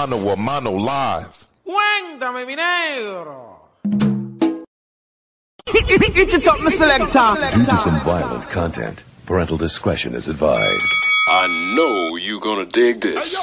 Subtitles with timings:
[0.00, 1.44] Mano a Mano Live.
[1.62, 3.68] Cuéntame, mi negro.
[5.66, 10.86] Due to some violent content, parental discretion is advised.
[11.28, 13.36] I know you're gonna dig this.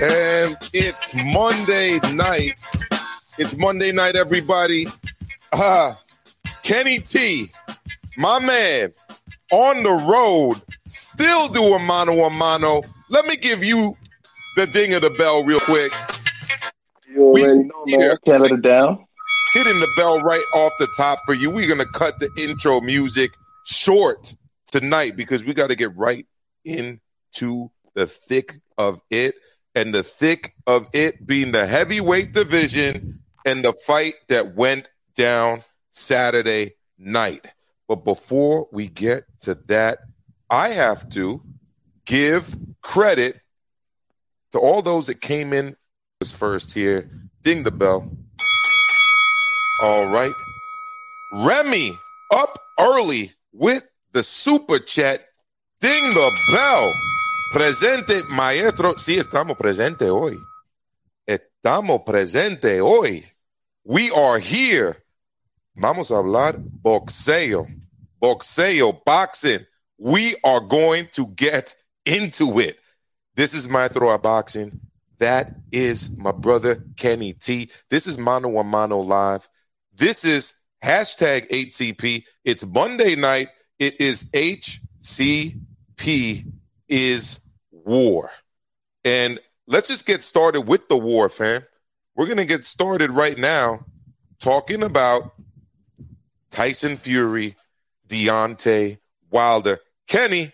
[0.00, 2.58] And um, it's Monday night.
[3.40, 4.86] It's Monday night, everybody.
[5.50, 5.94] Uh,
[6.62, 7.50] Kenny T,
[8.18, 8.92] my man,
[9.50, 12.82] on the road, still doing mano a mano.
[13.08, 13.96] Let me give you
[14.56, 15.90] the ding of the bell real quick.
[17.08, 18.14] You already know, man.
[18.26, 19.06] Canada down.
[19.54, 21.50] Hitting the bell right off the top for you.
[21.50, 23.30] We're going to cut the intro music
[23.64, 24.36] short
[24.70, 26.26] tonight because we got to get right
[26.66, 29.34] into the thick of it.
[29.74, 35.62] And the thick of it being the heavyweight division and the fight that went down
[35.90, 37.46] Saturday night.
[37.88, 39.98] But before we get to that,
[40.48, 41.42] I have to
[42.04, 43.40] give credit
[44.52, 45.76] to all those that came in
[46.26, 47.10] first here.
[47.42, 48.10] Ding the bell.
[49.82, 50.34] All right.
[51.32, 51.96] Remy
[52.30, 55.20] up early with the super chat.
[55.80, 56.92] Ding the bell.
[57.52, 58.98] Presente, maestro.
[58.98, 60.38] Sí, estamos presente hoy.
[61.26, 63.24] Estamos presente hoy.
[63.84, 64.96] We are here.
[65.76, 67.66] Vamos a hablar boxeo.
[68.22, 69.66] Boxeo, boxing.
[69.98, 72.78] We are going to get into it.
[73.34, 74.80] This is Maestro Boxing.
[75.18, 77.70] That is my brother Kenny T.
[77.88, 79.48] This is Mano a Mano Live.
[79.94, 82.24] This is hashtag 8CP.
[82.44, 83.48] It's Monday night.
[83.78, 84.82] It is HCP
[86.88, 88.30] is war.
[89.04, 91.62] And let's just get started with the war, fam.
[92.20, 93.86] We're going to get started right now
[94.40, 95.32] talking about
[96.50, 97.56] Tyson Fury,
[98.08, 98.98] Deontay
[99.30, 99.80] Wilder.
[100.06, 100.52] Kenny,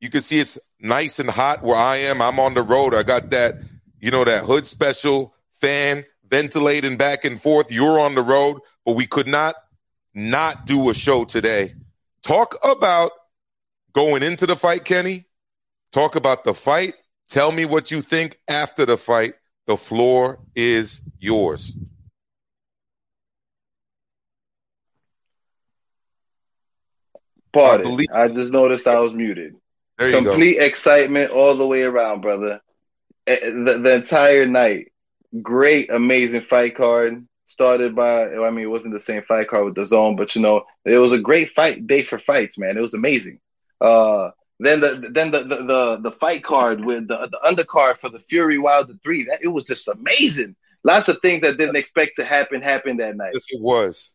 [0.00, 2.20] you can see it's nice and hot where I am.
[2.20, 2.96] I'm on the road.
[2.96, 3.58] I got that,
[4.00, 7.70] you know, that hood special fan ventilating back and forth.
[7.70, 9.54] You're on the road, but we could not
[10.14, 11.74] not do a show today.
[12.24, 13.12] Talk about
[13.92, 15.26] going into the fight, Kenny.
[15.92, 16.94] Talk about the fight.
[17.28, 19.34] Tell me what you think after the fight.
[19.68, 21.74] The floor is yours.
[27.52, 28.06] Pardon.
[28.10, 29.56] I I, just noticed I was muted.
[29.98, 32.62] There you Complete excitement all the way around, brother.
[33.26, 34.90] Eh, The, the entire night.
[35.42, 37.26] Great, amazing fight card.
[37.44, 40.40] Started by, I mean, it wasn't the same fight card with the zone, but you
[40.40, 42.78] know, it was a great fight day for fights, man.
[42.78, 43.38] It was amazing.
[43.82, 44.30] Uh,
[44.60, 48.20] then the then the the the, the fight card with the the undercard for the
[48.20, 49.24] Fury Wilder three.
[49.24, 50.56] That it was just amazing.
[50.84, 53.32] Lots of things that didn't expect to happen happened that night.
[53.34, 54.10] Yes, it was.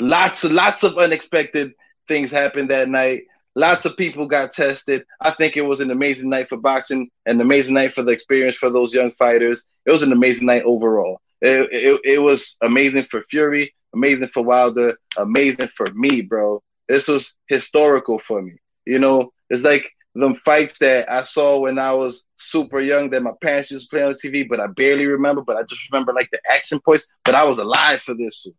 [0.00, 1.72] lots lots of unexpected
[2.08, 3.22] things happened that night
[3.54, 7.36] lots of people got tested i think it was an amazing night for boxing and
[7.36, 10.62] an amazing night for the experience for those young fighters it was an amazing night
[10.64, 16.62] overall it, it, it was amazing for fury amazing for wilder amazing for me bro
[16.88, 18.54] this was historical for me
[18.86, 23.22] you know it's like them fights that i saw when i was super young that
[23.22, 26.12] my parents used to play on tv but i barely remember but i just remember
[26.12, 28.54] like the action points but i was alive for this one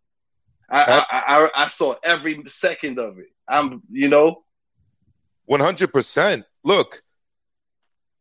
[0.70, 3.26] I, I, I I saw every second of it.
[3.48, 4.44] I'm, you know,
[5.50, 6.44] 100%.
[6.62, 7.02] Look,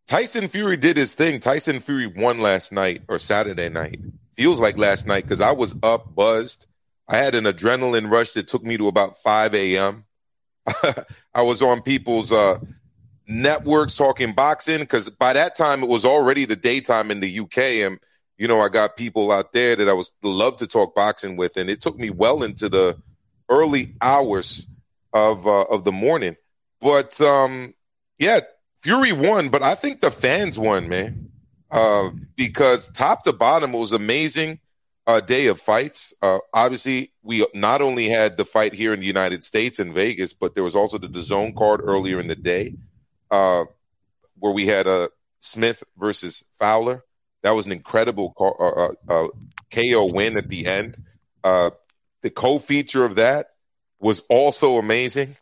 [0.08, 1.40] Tyson Fury did his thing.
[1.40, 4.00] Tyson Fury won last night or Saturday night.
[4.36, 6.66] Feels like last night because I was up, buzzed.
[7.08, 10.06] I had an adrenaline rush that took me to about 5 a.m.
[11.34, 12.60] I was on people's uh,
[13.28, 17.58] networks talking boxing because by that time it was already the daytime in the UK.
[17.58, 18.00] And,
[18.38, 21.58] you know, I got people out there that I was love to talk boxing with.
[21.58, 22.98] And it took me well into the
[23.50, 24.68] early hours
[25.14, 26.36] of uh, of the morning.
[26.82, 27.74] But um,
[28.18, 28.42] yeah,
[28.82, 31.30] Fury won, but I think the fans won, man.
[31.72, 34.60] Uh, because top to bottom, it was amazing
[35.06, 36.14] uh, day of fights.
[36.22, 40.34] Uh, obviously, we not only had the fight here in the United States in Vegas,
[40.34, 42.76] but there was also the DAZN card earlier in the day,
[43.32, 43.66] uh,
[44.40, 45.10] where we had uh,
[45.40, 47.04] Smith versus Fowler.
[47.42, 49.28] That was an incredible car, uh, uh,
[49.74, 50.98] KO win at the end.
[51.44, 53.48] The co-feature of that
[54.00, 55.36] was also amazing.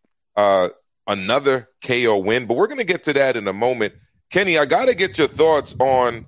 [1.07, 3.93] Another KO win, but we're going to get to that in a moment.
[4.31, 6.25] Kenny, I got to get your thoughts on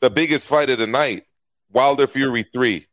[0.00, 1.24] the biggest fight of the night,
[1.72, 2.86] Wilder Fury three.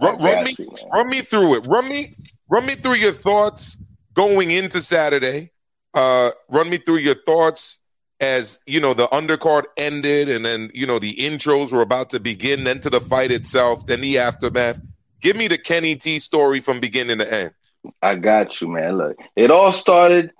[0.00, 1.66] Run, run me, you, run me through it.
[1.66, 2.16] Run me,
[2.48, 3.76] run me through your thoughts
[4.14, 5.50] going into Saturday.
[5.92, 7.78] Uh, run me through your thoughts
[8.20, 12.20] as you know the undercard ended and then you know the intros were about to
[12.20, 14.80] begin then to the fight itself then the aftermath
[15.20, 17.52] give me the kenny t story from beginning to end
[18.00, 18.98] I got you, man.
[18.98, 20.32] Look, it all started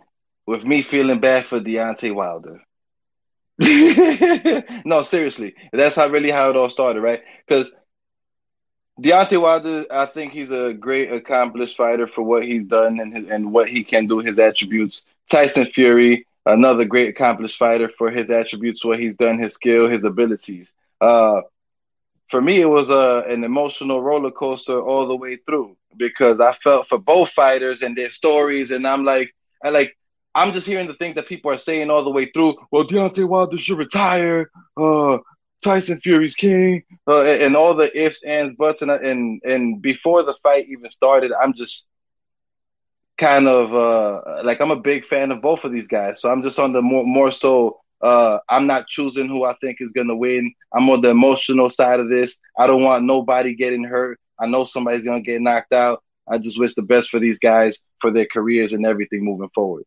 [0.46, 2.60] with me feeling bad for Deontay Wilder.
[4.84, 7.22] no, seriously, that's how really how it all started, right?
[7.46, 7.70] Because
[9.00, 13.28] Deontay Wilder, I think he's a great accomplished fighter for what he's done and his,
[13.28, 15.04] and what he can do, his attributes.
[15.30, 20.04] Tyson Fury, another great accomplished fighter for his attributes, what he's done, his skill, his
[20.04, 20.70] abilities.
[21.00, 21.40] Uh,
[22.28, 26.52] for me, it was a, an emotional roller coaster all the way through because I
[26.52, 29.34] felt for both fighters and their stories, and I'm like,
[29.64, 29.96] I like,
[30.34, 32.56] I'm just hearing the things that people are saying all the way through.
[32.70, 34.50] Well, Deontay Wilder should retire.
[34.76, 35.18] Uh,
[35.62, 40.22] Tyson Fury's king, uh, and, and all the ifs, ands, buts, and and and before
[40.22, 41.86] the fight even started, I'm just
[43.18, 46.20] kind of uh like I'm a big fan of both of these guys.
[46.20, 49.78] So I'm just on the more more so uh I'm not choosing who I think
[49.80, 50.52] is gonna win.
[50.74, 52.38] I'm on the emotional side of this.
[52.58, 54.18] I don't want nobody getting hurt.
[54.38, 56.02] I know somebody's gonna get knocked out.
[56.28, 59.84] I just wish the best for these guys for their careers and everything moving forward.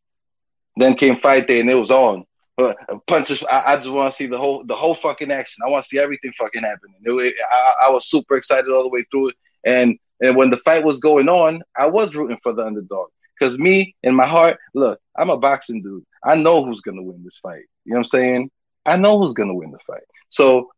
[0.77, 2.25] Then came fight day and it was on.
[2.57, 5.63] But punches, I, I just want to see the whole the whole fucking action.
[5.65, 6.95] I want to see everything fucking happening.
[7.03, 9.35] It, I, I was super excited all the way through it,
[9.65, 13.09] and and when the fight was going on, I was rooting for the underdog.
[13.37, 16.05] Because me, in my heart, look, I'm a boxing dude.
[16.23, 17.63] I know who's gonna win this fight.
[17.83, 18.51] You know what I'm saying?
[18.85, 20.03] I know who's gonna win the fight.
[20.29, 20.69] So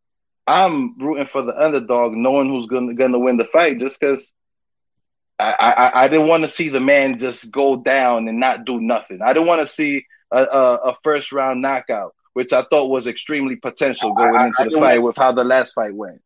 [0.48, 4.32] I'm rooting for the underdog, knowing who's gonna gonna win the fight, just because
[5.38, 5.54] I,
[5.94, 9.22] I, I didn't want to see the man just go down and not do nothing.
[9.22, 13.06] I didn't want to see a, a, a, first round knockout, which I thought was
[13.06, 16.20] extremely potential going I, into the fight with how the last fight went.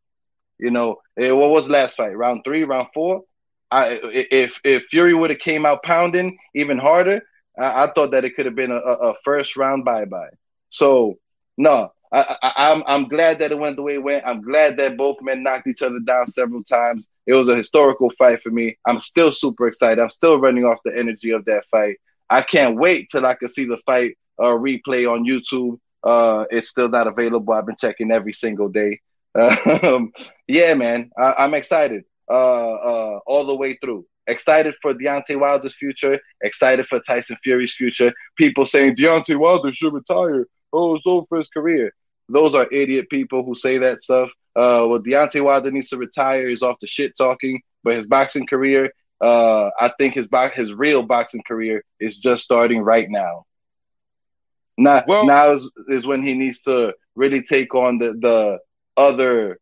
[0.58, 2.16] You know, it, eh, what was last fight?
[2.16, 3.25] Round three, round four.
[3.70, 7.22] I if if Fury would have came out pounding even harder,
[7.58, 10.31] I, I thought that it could have been a, a first round bye bye.
[10.70, 11.19] So
[11.56, 14.26] no, I, am I'm, I'm glad that it went the way it went.
[14.26, 17.08] I'm glad that both men knocked each other down several times.
[17.26, 18.76] It was a historical fight for me.
[18.87, 20.00] I'm still super excited.
[20.00, 21.96] I'm still running off the energy of that fight.
[22.32, 25.79] I can't wait till I can see the fight uh, replay on YouTube.
[26.02, 27.52] Uh, it's still not available.
[27.52, 29.00] I've been checking every single day.
[29.34, 30.12] Um,
[30.46, 34.05] yeah, man, I, am excited uh, uh, all the way through.
[34.26, 36.20] Excited for Deontay Wilder's future.
[36.43, 38.12] Excited for Tyson Fury's future.
[38.37, 40.46] People saying Deontay Wilder should retire.
[40.73, 41.93] Oh, it's over for his career.
[42.29, 44.31] Those are idiot people who say that stuff.
[44.55, 46.49] Uh, well, Deontay Wilder needs to retire.
[46.49, 50.72] He's off the shit talking, but his boxing career, uh, I think his bo- his
[50.72, 53.46] real boxing career is just starting right now.
[54.76, 58.58] Now, well, now is, is when he needs to really take on the the
[58.96, 59.58] other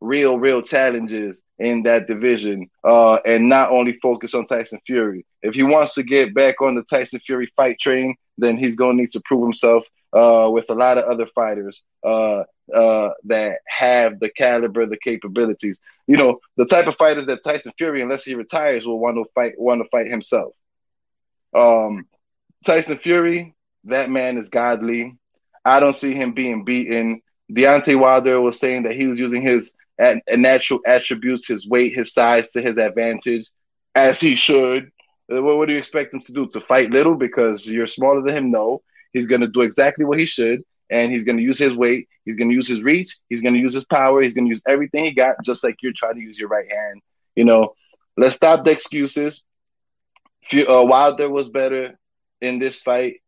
[0.00, 5.24] real, real challenges in that division, uh, and not only focus on Tyson Fury.
[5.42, 8.96] If he wants to get back on the Tyson Fury fight train, then he's going
[8.96, 12.42] to need to prove himself uh, with a lot of other fighters uh,
[12.72, 15.78] uh, that have the caliber, the capabilities.
[16.06, 19.24] You know, the type of fighters that Tyson Fury, unless he retires, will want to
[19.34, 19.54] fight.
[19.58, 20.54] Want to fight himself.
[21.54, 22.06] Um,
[22.64, 23.54] Tyson Fury,
[23.84, 25.16] that man is godly.
[25.64, 27.22] I don't see him being beaten.
[27.50, 29.72] Deontay Wilder was saying that he was using his
[30.34, 33.48] natural attributes, his weight, his size to his advantage,
[33.94, 34.90] as he should.
[35.32, 36.48] Uh, what, what do you expect him to do?
[36.48, 38.50] To fight little because you're smaller than him?
[38.50, 38.82] No.
[39.12, 42.08] He's going to do exactly what he should, and he's going to use his weight.
[42.24, 43.16] He's going to use his reach.
[43.28, 44.20] He's going to use his power.
[44.20, 46.70] He's going to use everything he got, just like you're trying to use your right
[46.70, 47.00] hand.
[47.34, 47.74] You know,
[48.16, 49.42] let's stop the excuses.
[50.52, 51.98] Uh, Wilder was better
[52.42, 53.22] in this fight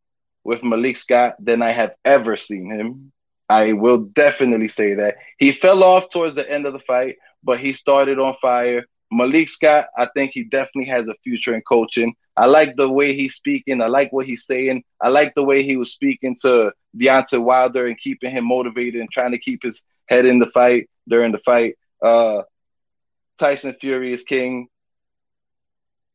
[0.44, 3.12] with Malik Scott than I have ever seen him.
[3.49, 5.16] I will definitely say that.
[5.38, 8.85] He fell off towards the end of the fight, but he started on fire.
[9.11, 12.15] Malik Scott, I think he definitely has a future in coaching.
[12.37, 13.81] I like the way he's speaking.
[13.81, 14.83] I like what he's saying.
[15.01, 19.11] I like the way he was speaking to Deontay Wilder and keeping him motivated and
[19.11, 21.77] trying to keep his head in the fight during the fight.
[22.03, 22.43] Uh,
[23.39, 24.69] Tyson Fury is king.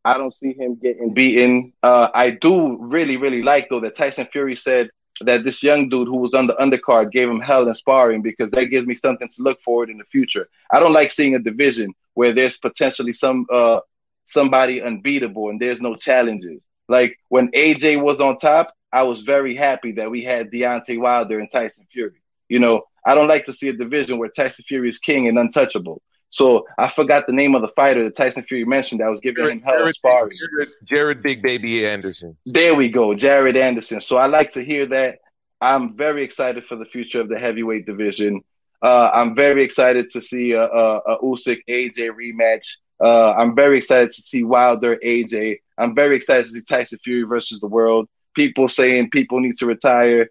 [0.04, 1.74] I don't see him getting beaten.
[1.84, 4.90] Uh, I do really, really like though that Tyson Fury said
[5.22, 8.52] that this young dude who was on the undercard gave him hell in sparring because
[8.52, 10.48] that gives me something to look forward in the future.
[10.72, 13.80] I don't like seeing a division where there's potentially some uh
[14.26, 16.68] somebody unbeatable and there's no challenges.
[16.90, 21.40] Like when AJ was on top, I was very happy that we had Deontay Wilder
[21.40, 22.22] and Tyson Fury.
[22.50, 25.40] You know, I don't like to see a division where Tyson Fury is king and
[25.40, 26.02] untouchable.
[26.30, 29.46] So I forgot the name of the fighter that Tyson Fury mentioned that was giving
[29.46, 30.32] Jared, him hell Jared, sparring.
[30.38, 32.36] Jared, Jared Big Baby Anderson.
[32.46, 34.02] There we go, Jared Anderson.
[34.02, 35.20] So I like to hear that.
[35.62, 38.42] I'm very excited for the future of the heavyweight division.
[38.82, 42.78] Uh, I'm very excited to see a, a, a Usyk AJ rematch.
[43.00, 45.60] Uh, I'm very excited to see Wilder AJ.
[45.78, 48.08] I'm very excited to see Tyson Fury versus the world.
[48.36, 50.30] People saying people need to retire.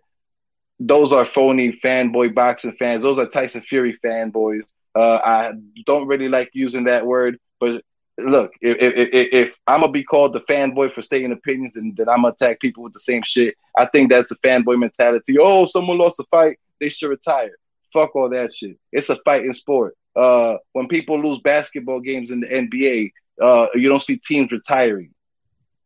[0.81, 3.03] those are phony fanboy boxing fans.
[3.03, 4.65] Those are Tyson Fury fanboys.
[4.95, 5.53] Uh, I
[5.87, 7.83] don't really like using that word, but
[8.19, 12.09] look, if, if, if, I'm gonna be called the fanboy for stating opinions, and then
[12.09, 15.37] I'm gonna attack people with the same shit, I think that's the fanboy mentality.
[15.39, 17.57] Oh, someone lost a fight, they should retire.
[17.93, 18.79] Fuck all that shit.
[18.93, 19.97] It's a fighting sport.
[20.15, 25.11] Uh, when people lose basketball games in the NBA, uh, you don't see teams retiring.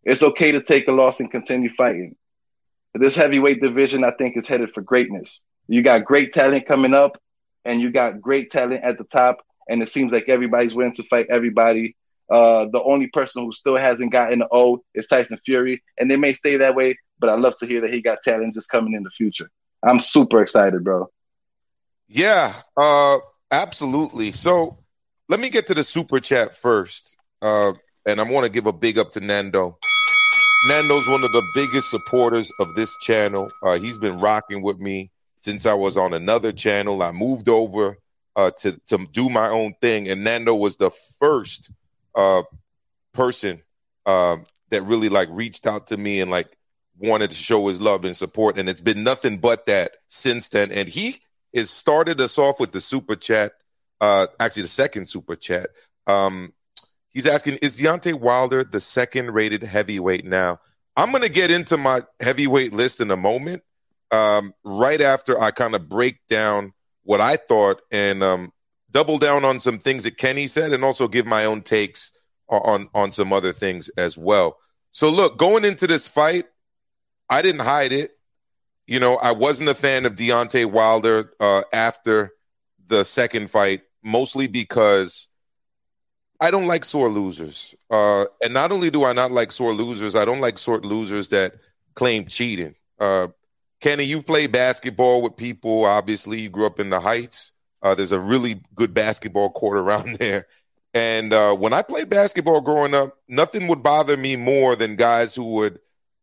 [0.04, 2.16] It's okay to take a loss and continue fighting.
[2.94, 5.40] This heavyweight division, I think, is headed for greatness.
[5.68, 7.20] You got great talent coming up,
[7.64, 11.02] and you got great talent at the top, and it seems like everybody's willing to
[11.04, 11.96] fight everybody.
[12.30, 16.16] Uh, the only person who still hasn't gotten an O is Tyson Fury, and they
[16.16, 16.96] may stay that way.
[17.18, 19.50] But I love to hear that he got challenges coming in the future.
[19.82, 21.08] I'm super excited, bro.
[22.14, 24.32] Yeah, uh, absolutely.
[24.32, 24.76] So
[25.30, 27.72] let me get to the super chat first, uh,
[28.04, 29.78] and I want to give a big up to Nando.
[30.68, 33.48] Nando's one of the biggest supporters of this channel.
[33.62, 37.02] Uh, he's been rocking with me since I was on another channel.
[37.02, 37.96] I moved over
[38.36, 41.70] uh, to to do my own thing, and Nando was the first
[42.14, 42.42] uh,
[43.14, 43.62] person
[44.04, 44.36] uh,
[44.68, 46.58] that really like reached out to me and like
[46.98, 48.58] wanted to show his love and support.
[48.58, 50.70] And it's been nothing but that since then.
[50.72, 51.16] And he
[51.54, 53.52] has started us off with the super chat.
[54.00, 55.70] Uh, actually, the second super chat.
[56.06, 56.52] Um,
[57.10, 60.60] he's asking, is Deontay Wilder the second rated heavyweight now?
[60.96, 63.62] I'm going to get into my heavyweight list in a moment.
[64.10, 68.52] Um, right after I kind of break down what I thought and um,
[68.90, 72.10] double down on some things that Kenny said and also give my own takes
[72.48, 74.58] on on some other things as well.
[74.92, 76.44] So look, going into this fight,
[77.28, 78.12] I didn't hide it.
[78.86, 82.32] You know, I wasn't a fan of Deontay Wilder uh, after
[82.86, 85.28] the second fight, mostly because
[86.40, 87.74] I don't like sore losers.
[87.88, 91.28] Uh, and not only do I not like sore losers, I don't like sore losers
[91.28, 91.54] that
[91.94, 92.74] claim cheating.
[92.98, 93.28] Uh,
[93.80, 95.84] Kenny, you've played basketball with people.
[95.84, 97.52] Obviously, you grew up in the Heights.
[97.82, 100.46] Uh, there's a really good basketball court around there.
[100.94, 105.34] And uh, when I played basketball growing up, nothing would bother me more than guys
[105.34, 105.78] who would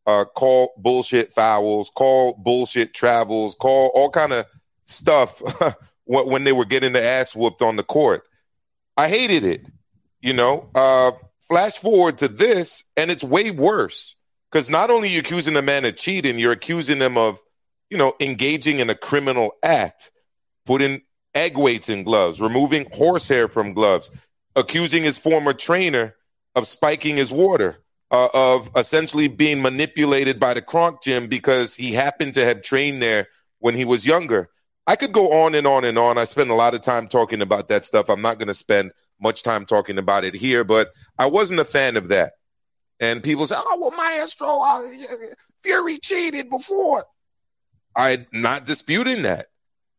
[0.09, 4.45] uh, call bullshit fouls, call bullshit travels, call all kind of
[4.85, 5.41] stuff
[6.05, 8.23] when they were getting the ass whooped on the court.
[8.97, 9.65] I hated it.
[10.21, 11.11] You know, uh,
[11.47, 14.15] flash forward to this, and it's way worse
[14.51, 17.39] because not only you accusing a man of cheating, you're accusing him of,
[17.89, 20.11] you know, engaging in a criminal act,
[20.65, 21.01] putting
[21.33, 24.11] egg weights in gloves, removing horsehair from gloves,
[24.55, 26.15] accusing his former trainer
[26.55, 27.77] of spiking his water,
[28.11, 33.01] uh, of essentially being manipulated by the Kronk gym because he happened to have trained
[33.01, 33.27] there
[33.59, 34.49] when he was younger.
[34.87, 36.17] I could go on and on and on.
[36.17, 38.09] I spend a lot of time talking about that stuff.
[38.09, 41.65] I'm not going to spend much time talking about it here, but I wasn't a
[41.65, 42.33] fan of that.
[42.99, 44.81] And people say, "Oh, well, Maestro, uh,
[45.61, 47.05] Fury cheated before."
[47.95, 49.47] I'm not disputing that.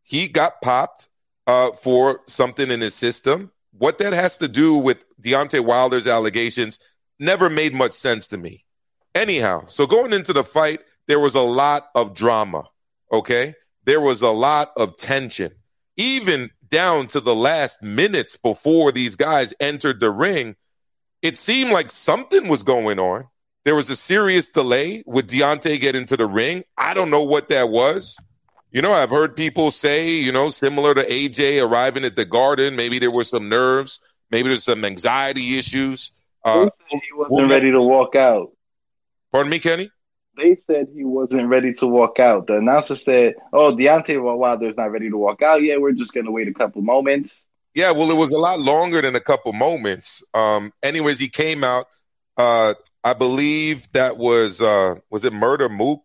[0.03, 1.09] He got popped
[1.47, 3.53] uh, for something in his system.
[3.73, 6.79] What that has to do with Deontay Wilder's allegations
[7.21, 8.65] never made much sense to me.
[9.15, 12.65] Anyhow, so going into the fight, there was a lot of drama.
[13.13, 13.55] Okay.
[13.85, 15.53] There was a lot of tension,
[15.97, 20.55] even down to the last minutes before these guys entered the ring.
[21.23, 23.27] It seemed like something was going on.
[23.65, 26.65] There was a serious delay with Deontay getting to the ring.
[26.77, 28.17] I don't know what that was.
[28.71, 32.77] You know, I've heard people say, you know, similar to AJ arriving at the garden,
[32.77, 33.99] maybe there were some nerves,
[34.31, 36.13] maybe there's some anxiety issues.
[36.45, 38.51] Uh, he wasn't ready to walk out.
[39.33, 39.91] Pardon me, Kenny?
[40.37, 42.47] They said he wasn't ready to walk out.
[42.47, 45.81] The announcer said, "Oh, Deontay Wilder's not ready to walk out yet.
[45.81, 47.45] We're just gonna wait a couple moments."
[47.75, 50.23] Yeah, well, it was a lot longer than a couple moments.
[50.35, 51.87] Um, anyways, he came out.
[52.37, 56.05] Uh, I believe that was uh, was it Murda Mook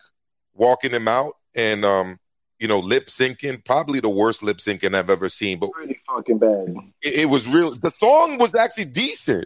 [0.53, 2.19] walking him out, and um,
[2.59, 5.59] you know, lip syncing, probably the worst lip syncing I've ever seen.
[5.59, 6.75] But pretty fucking bad.
[7.01, 7.75] It, it, was real.
[7.75, 9.45] The song was actually decent,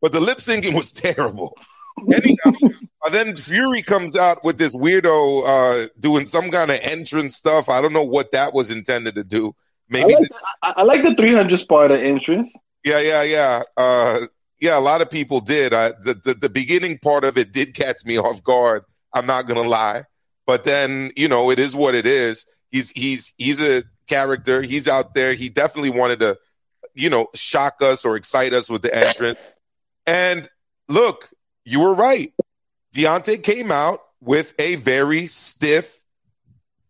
[0.00, 1.56] but the lip syncing was terrible.
[1.98, 7.68] Uh, then Fury comes out with this weirdo uh, doing some kind of entrance stuff.
[7.68, 9.54] I don't know what that was intended to do.
[9.88, 12.54] Maybe I like, the, I, I like the 300 Sparta entrance.
[12.84, 13.62] Yeah, yeah, yeah.
[13.76, 14.18] Uh,
[14.60, 15.74] yeah, a lot of people did.
[15.74, 18.84] I, the, the the beginning part of it did catch me off guard.
[19.14, 20.04] I'm not gonna lie.
[20.46, 22.46] But then, you know, it is what it is.
[22.70, 24.62] He's he's he's a character.
[24.62, 25.34] He's out there.
[25.34, 26.38] He definitely wanted to,
[26.94, 29.40] you know, shock us or excite us with the entrance.
[30.06, 30.48] And
[30.88, 31.28] look,
[31.64, 32.32] you were right.
[32.94, 36.02] Deontay came out with a very stiff,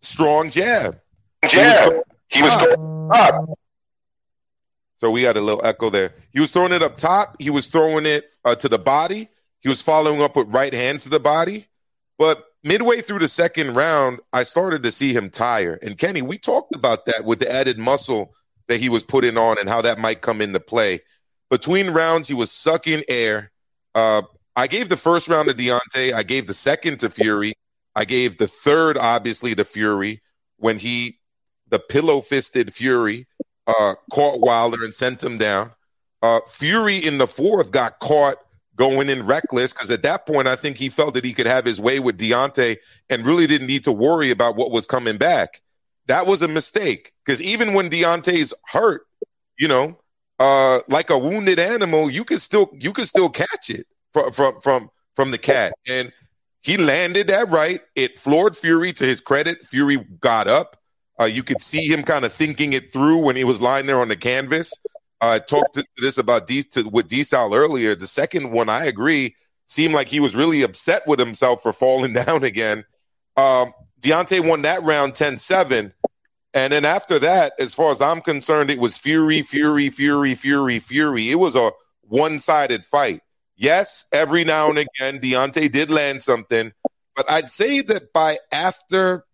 [0.01, 1.01] strong jab.
[1.49, 2.03] Jab.
[2.29, 3.51] He was going up.
[4.99, 6.15] So we had a little echo there.
[6.31, 7.37] He was throwing it up top.
[7.39, 9.29] He was throwing it uh, to the body.
[9.61, 11.69] He was following up with right hand to the body.
[12.19, 15.79] But midway through the second round, I started to see him tire.
[15.83, 18.35] And Kenny, we talked about that with the added muscle
[18.69, 21.01] that he was putting on and how that might come into play.
[21.51, 23.51] Between rounds, he was sucking air.
[23.95, 24.23] Uh,
[24.55, 26.13] I gave the first round to Deontay.
[26.13, 27.55] I gave the second to Fury.
[27.95, 30.23] I gave the third, obviously, to Fury
[30.59, 31.19] when he,
[31.69, 33.27] the pillow fisted Fury,
[33.67, 35.73] uh, caught Wilder and sent him down.
[36.23, 38.37] Uh, Fury in the fourth got caught
[38.77, 41.65] going in reckless because at that point, I think he felt that he could have
[41.65, 42.79] his way with Deontay
[43.09, 45.61] and really didn't need to worry about what was coming back.
[46.07, 49.03] That was a mistake because even when Deontay's hurt,
[49.59, 50.00] you know,
[50.41, 54.61] uh, like a wounded animal, you can still you can still catch it from from
[54.61, 55.75] from from the cat.
[55.89, 56.13] And
[56.63, 57.83] he landed that right.
[57.95, 59.65] It floored Fury to his credit.
[59.67, 60.77] Fury got up.
[61.21, 64.01] Uh, you could see him kind of thinking it through when he was lying there
[64.01, 64.73] on the canvas.
[65.21, 67.95] Uh, I talked to this about D to, with D earlier.
[67.95, 72.13] The second one, I agree, seemed like he was really upset with himself for falling
[72.25, 72.85] down again.
[73.37, 75.93] Um, Deontay won that round 10 7.
[76.53, 80.79] And then after that, as far as I'm concerned, it was Fury, Fury, Fury, Fury,
[80.81, 81.31] Fury.
[81.31, 81.71] It was a
[82.03, 83.21] one sided fight.
[83.57, 86.73] Yes, every now and again, Deontay did land something,
[87.15, 89.27] but I'd say that by after,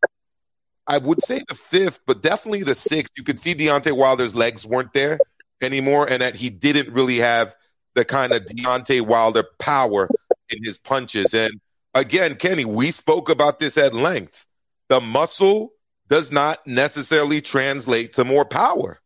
[0.86, 4.66] I would say the fifth, but definitely the sixth, you could see Deontay Wilder's legs
[4.66, 5.20] weren't there
[5.62, 7.54] anymore, and that he didn't really have
[7.94, 10.08] the kind of Deontay Wilder power
[10.50, 11.32] in his punches.
[11.32, 11.60] And
[11.94, 14.44] again, Kenny, we spoke about this at length.
[14.88, 15.72] The muscle
[16.08, 19.00] does not necessarily translate to more power.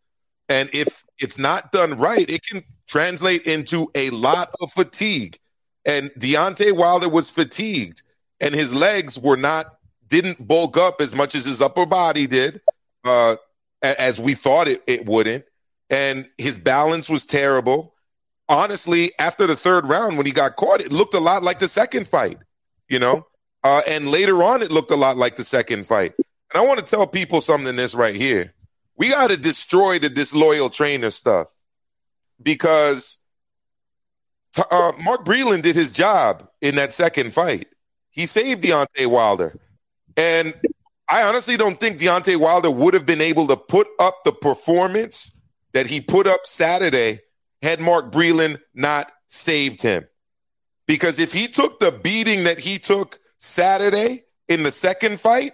[0.49, 5.39] And if it's not done right, it can translate into a lot of fatigue.
[5.85, 8.03] And Deontay Wilder was fatigued,
[8.41, 9.67] and his legs were not
[10.09, 12.61] didn't bulk up as much as his upper body did,
[13.05, 13.37] uh,
[13.81, 15.45] as we thought it, it wouldn't.
[15.89, 17.95] And his balance was terrible.
[18.49, 21.69] Honestly, after the third round, when he got caught, it looked a lot like the
[21.69, 22.39] second fight,
[22.89, 23.27] you know.
[23.63, 26.15] Uh, and later on, it looked a lot like the second fight.
[26.53, 28.55] And I want to tell people something this right here.
[28.97, 31.49] We got to destroy the disloyal trainer stuff
[32.43, 33.19] because
[34.71, 37.69] uh, Mark Breland did his job in that second fight.
[38.11, 39.59] He saved Deontay Wilder.
[40.17, 40.55] And
[41.09, 45.33] I honestly don't think Deontay Wilder would have been able to put up the performance
[45.73, 47.21] that he put up Saturday
[47.63, 50.07] had Mark Breland not saved him.
[50.87, 55.53] Because if he took the beating that he took Saturday in the second fight,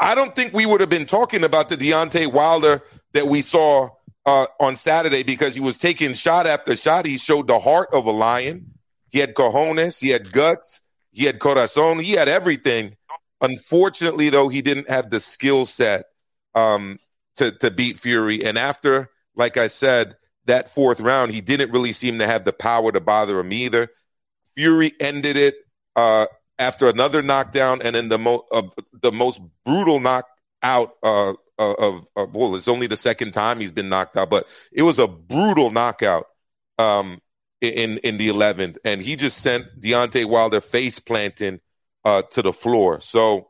[0.00, 2.82] I don't think we would have been talking about the Deontay Wilder
[3.12, 3.90] that we saw
[4.24, 7.04] uh, on Saturday because he was taking shot after shot.
[7.04, 8.72] He showed the heart of a lion.
[9.10, 10.82] He had cojones, he had guts,
[11.12, 12.96] he had corazon, he had everything.
[13.40, 16.06] Unfortunately, though, he didn't have the skill set
[16.54, 16.98] um,
[17.36, 18.44] to to beat Fury.
[18.44, 22.52] And after, like I said, that fourth round, he didn't really seem to have the
[22.52, 23.88] power to bother him either.
[24.56, 25.56] Fury ended it
[25.96, 26.26] uh,
[26.60, 28.62] after another knockdown, and then the most uh,
[29.02, 33.72] the most brutal knockout uh, uh, of, of well, it's only the second time he's
[33.72, 36.26] been knocked out, but it was a brutal knockout
[36.78, 37.20] um,
[37.60, 41.60] in in the eleventh, and he just sent Deontay Wilder face planting
[42.04, 43.00] uh, to the floor.
[43.00, 43.48] So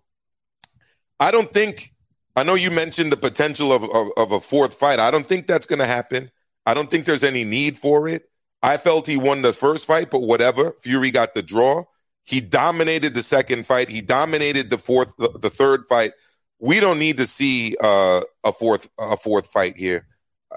[1.18, 1.92] I don't think.
[2.36, 5.00] I know you mentioned the potential of, of, of a fourth fight.
[5.00, 6.30] I don't think that's going to happen.
[6.64, 8.30] I don't think there's any need for it.
[8.62, 10.76] I felt he won the first fight, but whatever.
[10.80, 11.84] Fury got the draw.
[12.24, 13.88] He dominated the second fight.
[13.88, 16.12] He dominated the fourth, the, third fight
[16.60, 20.06] we don't need to see uh, a fourth a fourth fight here.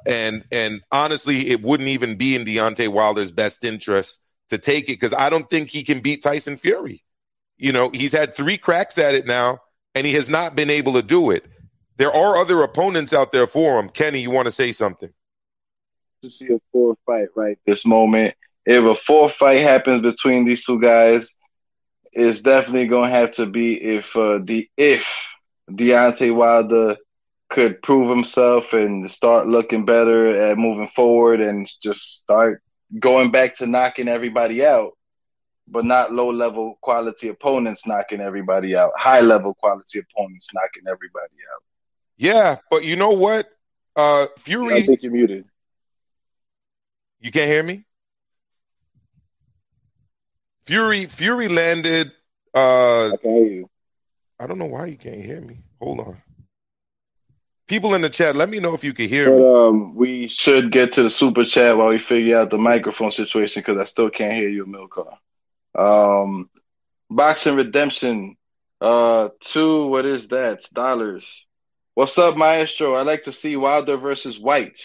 [0.05, 4.99] And and honestly, it wouldn't even be in Deontay Wilder's best interest to take it
[4.99, 7.03] because I don't think he can beat Tyson Fury.
[7.57, 9.59] You know, he's had three cracks at it now,
[9.95, 11.45] and he has not been able to do it.
[11.97, 13.87] There are other opponents out there for him.
[13.87, 15.13] Kenny, you want to say something?
[16.23, 18.35] To see a fourth fight right this moment.
[18.65, 21.35] If a fourth fight happens between these two guys,
[22.15, 25.33] it's definitely going to have to be if uh, the if
[25.69, 26.97] Deontay Wilder
[27.49, 32.63] could prove himself and start looking better at moving forward and just start
[32.99, 34.93] going back to knocking everybody out,
[35.67, 41.35] but not low level quality opponents knocking everybody out, high level quality opponents knocking everybody
[41.53, 41.63] out.
[42.17, 43.49] Yeah, but you know what?
[43.95, 45.45] Uh Fury I think you're muted.
[47.19, 47.85] You can't hear me?
[50.63, 52.11] Fury Fury landed
[52.55, 53.69] uh I can hear you.
[54.39, 55.59] I don't know why you can't hear me.
[55.81, 56.21] Hold on.
[57.67, 59.67] People in the chat, let me know if you can hear But me.
[59.69, 63.61] um, we should get to the super chat while we figure out the microphone situation
[63.61, 65.15] because I still can't hear you, Milcar.
[65.77, 66.49] Um,
[67.09, 68.35] Boxing Redemption,
[68.81, 69.87] uh, two.
[69.87, 70.65] What is that?
[70.73, 71.47] Dollars.
[71.95, 72.95] What's up, Maestro?
[72.95, 74.81] I'd like to see Wilder versus Whyte.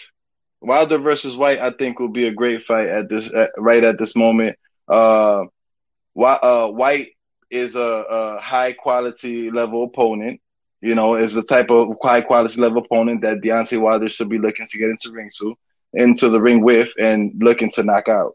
[0.61, 3.97] Wilder versus Whyte, I think, will be a great fight at this at, right at
[3.97, 4.57] this moment.
[4.87, 5.45] Uh,
[6.13, 7.09] Whi- uh, Whyte
[7.49, 10.41] is a, a high quality level opponent.
[10.81, 14.37] You know, is the type of high quality level opponent that Deontay Wilder should be
[14.37, 15.55] looking to get into ring to,
[15.93, 18.33] into the ring with, and looking to knock out.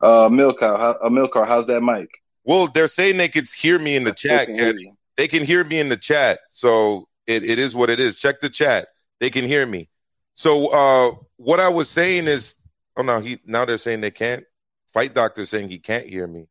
[0.00, 2.08] Uh, Milcar, how, uh, Milcar, how's that mic?
[2.44, 4.46] Well, they're saying they could hear me in the chat.
[4.46, 4.94] They can hear Kenny.
[5.16, 6.40] They can hear me in the chat.
[6.48, 8.16] So it, it is what it is.
[8.16, 8.88] Check the chat.
[9.20, 9.88] They can hear me.
[10.34, 12.56] So uh what I was saying is
[12.96, 14.44] oh no, he now they're saying they can't.
[14.92, 16.48] Fight doctor saying he can't hear me.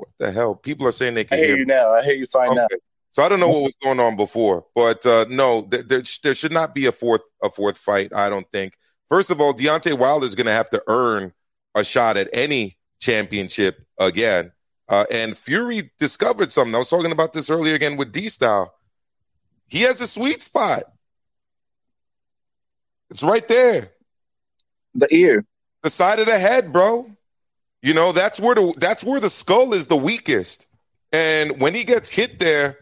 [0.00, 0.54] What the hell?
[0.54, 1.74] People are saying they I can hear hear you me.
[1.74, 1.92] now.
[1.92, 2.66] I hear you fine now.
[3.10, 6.34] So I don't know what was going on before, but uh, no, th- there, there
[6.34, 8.12] should not be a fourth a fourth fight.
[8.14, 8.74] I don't think.
[9.08, 11.32] First of all, Deontay Wilder is going to have to earn
[11.74, 14.52] a shot at any championship again.
[14.88, 16.74] Uh, and Fury discovered something.
[16.74, 18.72] I was talking about this earlier again with D Style.
[19.68, 20.84] He has a sweet spot.
[23.10, 23.90] It's right there,
[24.94, 25.44] The ear.
[25.82, 27.10] the side of the head, bro.
[27.82, 30.66] You know that's where the that's where the skull is the weakest.
[31.12, 32.78] And when he gets hit there,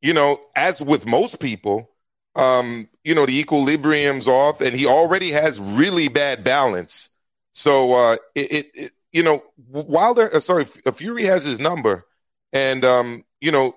[0.00, 1.90] you know, as with most people,
[2.36, 7.08] um, you know, the equilibrium's off, and he already has really bad balance.
[7.52, 12.06] So uh, it, it, it you know, Wilder, uh, sorry, Fury has his number,
[12.52, 13.74] and um, you know,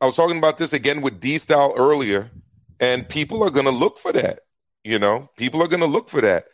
[0.00, 2.30] I was talking about this again with D Style earlier,
[2.80, 4.40] and people are going to look for that.
[4.82, 6.44] You know, people are going to look for that.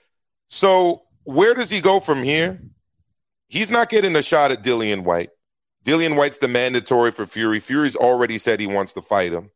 [0.49, 2.61] So where does he go from here?
[3.51, 5.31] He's not getting a shot at Dillian Whyte.
[5.85, 7.59] Dillian Whyte's the mandatory for Fury.
[7.59, 9.51] Fury's already said he wants to fight him.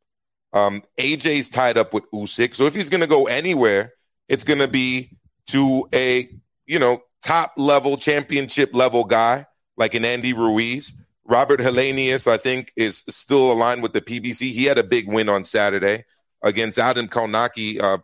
[0.53, 3.93] Um, AJ's tied up with Usyk, so if he's going to go anywhere,
[4.29, 5.17] it's going to be
[5.49, 6.29] to a
[6.67, 10.93] you know top level championship level guy like an Andy Ruiz.
[11.25, 14.53] Robert Helenius, I think, is still aligned with the PBC.
[14.53, 16.05] He had a big win on Saturday
[16.43, 17.99] against Adam Kownacki, uh,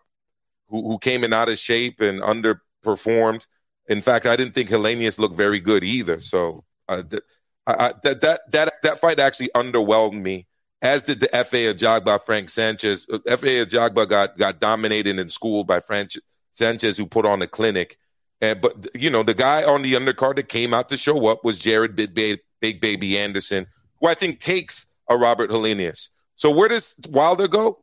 [0.68, 3.46] who, who came in out of shape and underperformed.
[3.90, 6.20] In fact, I didn't think Helenius looked very good either.
[6.20, 7.22] So uh, th-
[7.66, 10.46] I, I, that that that that fight actually underwhelmed me,
[10.80, 13.04] as did the Efe Ajagba Frank Sanchez.
[13.12, 16.12] Uh, Efe Ajagba got got dominated in school by Frank
[16.52, 17.98] Sanchez, who put on a clinic.
[18.40, 21.44] And but you know the guy on the undercard that came out to show up
[21.44, 23.66] was Jared Big, Big Baby Anderson,
[24.00, 26.10] who I think takes a Robert Helenius.
[26.36, 27.82] So where does Wilder go?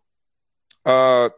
[0.85, 1.29] Uh,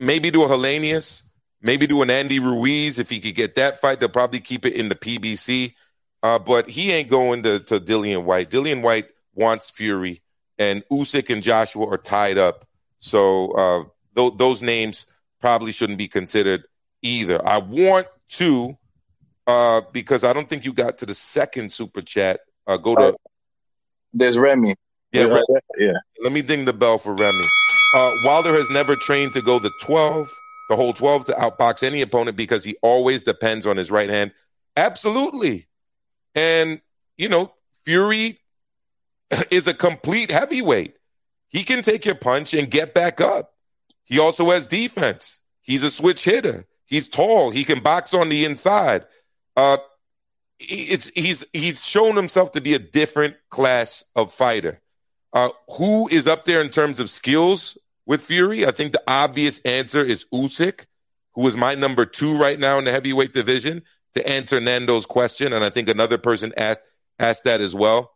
[0.00, 1.22] maybe to a Helenius,
[1.62, 4.00] maybe to an Andy Ruiz if he could get that fight.
[4.00, 5.74] They'll probably keep it in the PBC.
[6.22, 8.50] Uh, but he ain't going to, to Dillian Whyte.
[8.50, 10.22] Dillian Whyte wants Fury,
[10.58, 12.66] and Usyk and Joshua are tied up.
[12.98, 15.06] So uh, th- those names
[15.40, 16.64] probably shouldn't be considered
[17.02, 17.46] either.
[17.46, 18.76] I want to,
[19.46, 22.40] uh, because I don't think you got to the second super chat.
[22.66, 23.16] Uh, go to
[24.12, 24.76] There's Remy.
[25.12, 25.26] yeah.
[25.26, 25.34] yeah.
[25.34, 25.92] Re- yeah.
[26.22, 27.44] let me ding the bell for Remy.
[27.94, 30.30] Uh, Wilder has never trained to go the twelve,
[30.70, 34.30] the whole twelve to outbox any opponent because he always depends on his right hand.
[34.76, 35.66] Absolutely,
[36.34, 36.80] and
[37.18, 37.52] you know
[37.84, 38.40] Fury
[39.50, 40.94] is a complete heavyweight.
[41.48, 43.52] He can take your punch and get back up.
[44.04, 45.40] He also has defense.
[45.60, 46.66] He's a switch hitter.
[46.86, 47.50] He's tall.
[47.50, 49.06] He can box on the inside.
[49.56, 49.78] Uh,
[50.60, 54.80] it's he's he's shown himself to be a different class of fighter.
[55.32, 57.76] Uh, who is up there in terms of skills
[58.10, 58.66] with Fury?
[58.66, 60.86] I think the obvious answer is Usyk,
[61.36, 63.82] who is my number two right now in the heavyweight division.
[64.14, 66.80] To answer Nando's question, and I think another person asked
[67.20, 68.10] asked that as well.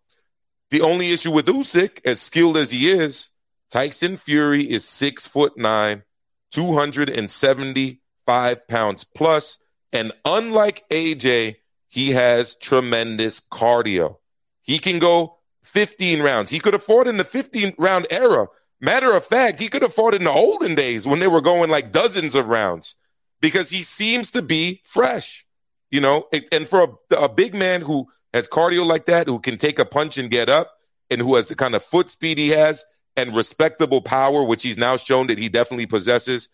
[0.70, 3.30] The only issue with Usyk, as skilled as he is,
[3.70, 6.02] Tyson Fury is six foot nine,
[6.50, 9.60] 275 pounds plus,
[9.92, 11.54] and unlike AJ,
[11.88, 14.16] he has tremendous cardio.
[14.62, 16.50] He can go 15 rounds.
[16.50, 18.48] He could fought in the 15 round era.
[18.80, 21.70] Matter of fact, he could have fought in the olden days when they were going
[21.70, 22.96] like dozens of rounds
[23.40, 25.46] because he seems to be fresh,
[25.90, 26.26] you know.
[26.52, 29.84] And- for a, a big man who has cardio like that, who can take a
[29.84, 30.72] punch and get up,
[31.10, 32.84] and who has the kind of foot speed he has
[33.16, 36.48] and respectable power, which he's now shown that he definitely possesses,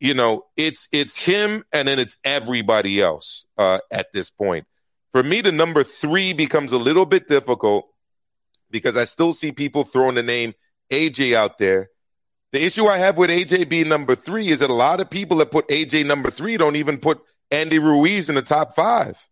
[0.00, 4.66] you know, it's it's him and then it's everybody else uh, at this point.
[5.12, 7.86] For me, the number three becomes a little bit difficult
[8.70, 10.54] because I still see people throwing the name
[10.90, 11.90] AJ out there.
[12.52, 15.38] The issue I have with AJ being number three is that a lot of people
[15.38, 19.24] that put AJ number three don't even put Andy Ruiz in the top five.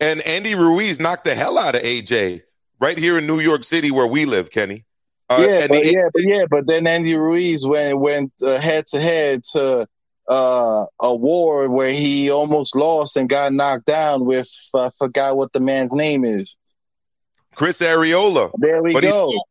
[0.00, 2.42] And Andy Ruiz knocked the hell out of AJ
[2.80, 4.84] right here in New York City where we live, Kenny.
[5.28, 8.86] Uh, yeah, but the- yeah, but yeah, but then Andy Ruiz went went uh, head
[8.88, 9.86] to head to
[10.28, 15.52] uh, a war where he almost lost and got knocked down with I forgot what
[15.52, 16.56] the man's name is.
[17.54, 18.50] Chris Arreola.
[18.58, 19.28] There we but he go.
[19.28, 19.44] still,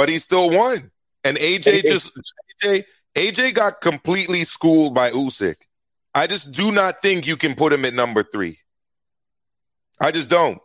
[0.00, 0.90] but he still won.
[1.24, 2.18] And AJ just
[2.64, 2.84] AJ
[3.14, 5.56] AJ got completely schooled by Usyk.
[6.14, 8.60] I just do not think you can put him at number three.
[10.00, 10.58] I just don't.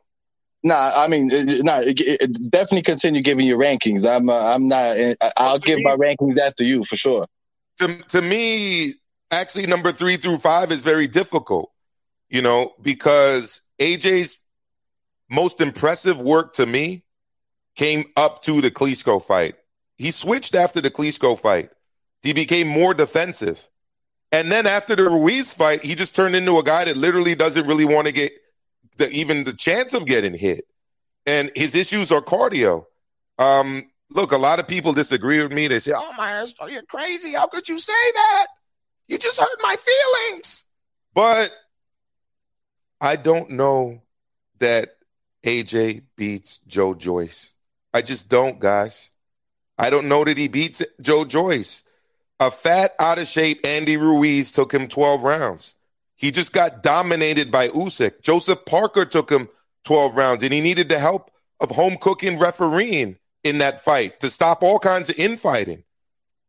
[0.63, 1.27] Nah, I mean,
[1.65, 4.07] nah, it, it- definitely continue giving your rankings.
[4.07, 4.95] I'm, uh, I'm not.
[4.97, 7.25] I- I'll give my rankings after you for sure.
[7.79, 8.93] to to me,
[9.31, 11.71] actually, number three through five is very difficult.
[12.29, 14.37] You know, because AJ's
[15.29, 17.04] most impressive work to me
[17.75, 19.55] came up to the Klitschko fight.
[19.97, 21.71] He switched after the Klitschko fight.
[22.21, 23.67] He became more defensive.
[24.31, 27.67] And then after the Ruiz fight, he just turned into a guy that literally doesn't
[27.67, 28.33] really want to get
[28.97, 30.65] the, even the chance of getting hit.
[31.25, 32.85] And his issues are cardio.
[33.37, 35.67] Um, look, a lot of people disagree with me.
[35.67, 37.33] They say, "Oh, Maestro, you're crazy.
[37.33, 38.47] How could you say that?
[39.07, 40.65] You just hurt my feelings."
[41.13, 41.51] But
[43.01, 44.01] I don't know
[44.59, 44.97] that
[45.43, 47.53] AJ beats Joe Joyce.
[47.95, 49.09] I just don't, guys.
[49.77, 51.81] I don't know that he beats Joe Joyce.
[52.41, 55.75] A fat, out of shape Andy Ruiz took him 12 rounds.
[56.17, 58.21] He just got dominated by Usyk.
[58.21, 59.47] Joseph Parker took him
[59.85, 61.31] 12 rounds, and he needed the help
[61.61, 65.85] of home cooking refereeing in that fight to stop all kinds of infighting.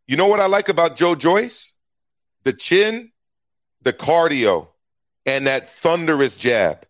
[0.09, 1.75] You know what I like about Joe Joyce?
[2.43, 3.13] The chin,
[3.83, 4.67] the cardio,
[5.25, 6.85] and that thunderous jab.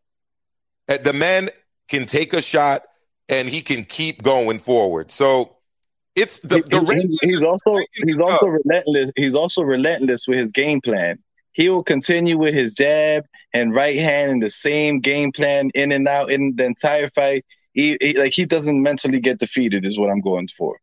[0.88, 1.50] The man
[1.88, 2.84] can take a shot
[3.28, 5.10] and he can keep going forward.
[5.10, 5.56] So
[6.14, 8.28] it's the, the He- he- he's also he's up.
[8.30, 9.12] also relentless.
[9.16, 11.18] He's also relentless with his game plan.
[11.52, 15.90] He will continue with his jab and right hand in the same game plan in
[15.92, 17.44] and out in the entire fight.
[17.72, 20.78] He, he- like he doesn't mentally get defeated is what I'm going for.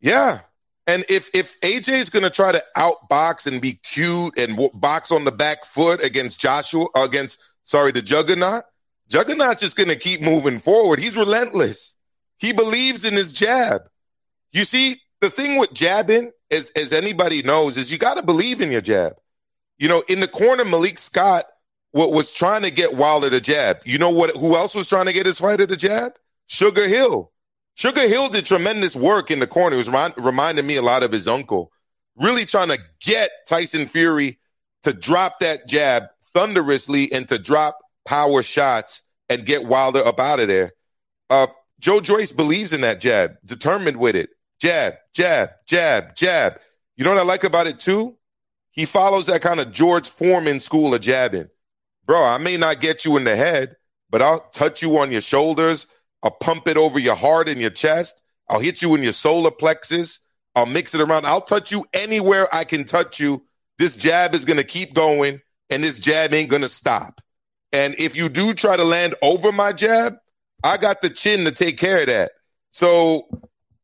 [0.00, 0.40] Yeah.
[0.86, 4.70] And if if AJ is going to try to outbox and be cute and w-
[4.72, 8.64] box on the back foot against Joshua against sorry the Juggernaut,
[9.08, 10.98] Juggernaut's just going to keep moving forward.
[10.98, 11.96] He's relentless.
[12.38, 13.82] He believes in his jab.
[14.52, 18.60] You see, the thing with jabbing, as as anybody knows, is you got to believe
[18.60, 19.16] in your jab.
[19.78, 21.46] You know, in the corner, Malik Scott
[21.92, 23.80] what was trying to get Wilder to jab.
[23.84, 24.36] You know what?
[24.36, 26.12] Who else was trying to get his fighter to jab?
[26.46, 27.32] Sugar Hill.
[27.74, 29.74] Sugar Hill did tremendous work in the corner.
[29.74, 31.72] It was remind, reminding me a lot of his uncle.
[32.16, 34.38] Really trying to get Tyson Fury
[34.82, 40.40] to drop that jab thunderously and to drop power shots and get Wilder up out
[40.40, 40.72] of there.
[41.28, 41.46] Uh,
[41.78, 44.30] Joe Joyce believes in that jab, determined with it.
[44.58, 46.58] Jab, jab, jab, jab.
[46.96, 48.16] You know what I like about it too?
[48.70, 51.48] He follows that kind of George Foreman school of jabbing.
[52.06, 53.76] Bro, I may not get you in the head,
[54.08, 55.86] but I'll touch you on your shoulders.
[56.22, 58.22] I'll pump it over your heart and your chest.
[58.48, 60.20] I'll hit you in your solar plexus.
[60.56, 61.26] I'll mix it around.
[61.26, 63.44] I'll touch you anywhere I can touch you.
[63.78, 67.20] This jab is going to keep going, and this jab ain't going to stop.
[67.72, 70.16] And if you do try to land over my jab,
[70.64, 72.32] I got the chin to take care of that.
[72.70, 73.28] So,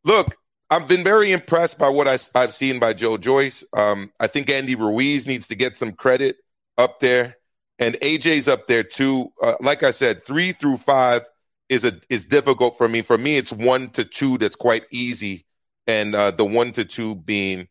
[0.04, 0.36] look,
[0.70, 3.64] I've been very impressed by what I, have seen by Joe Joyce.
[3.74, 6.36] Um, I think Andy Ruiz needs to get some credit
[6.78, 7.36] up there,
[7.78, 9.32] and AJ's up there too.
[9.42, 11.22] Uh, like I said, three through five
[11.68, 13.02] is a is difficult for me.
[13.02, 15.46] For me, it's one to two that's quite easy,
[15.86, 17.68] and uh, the one to two being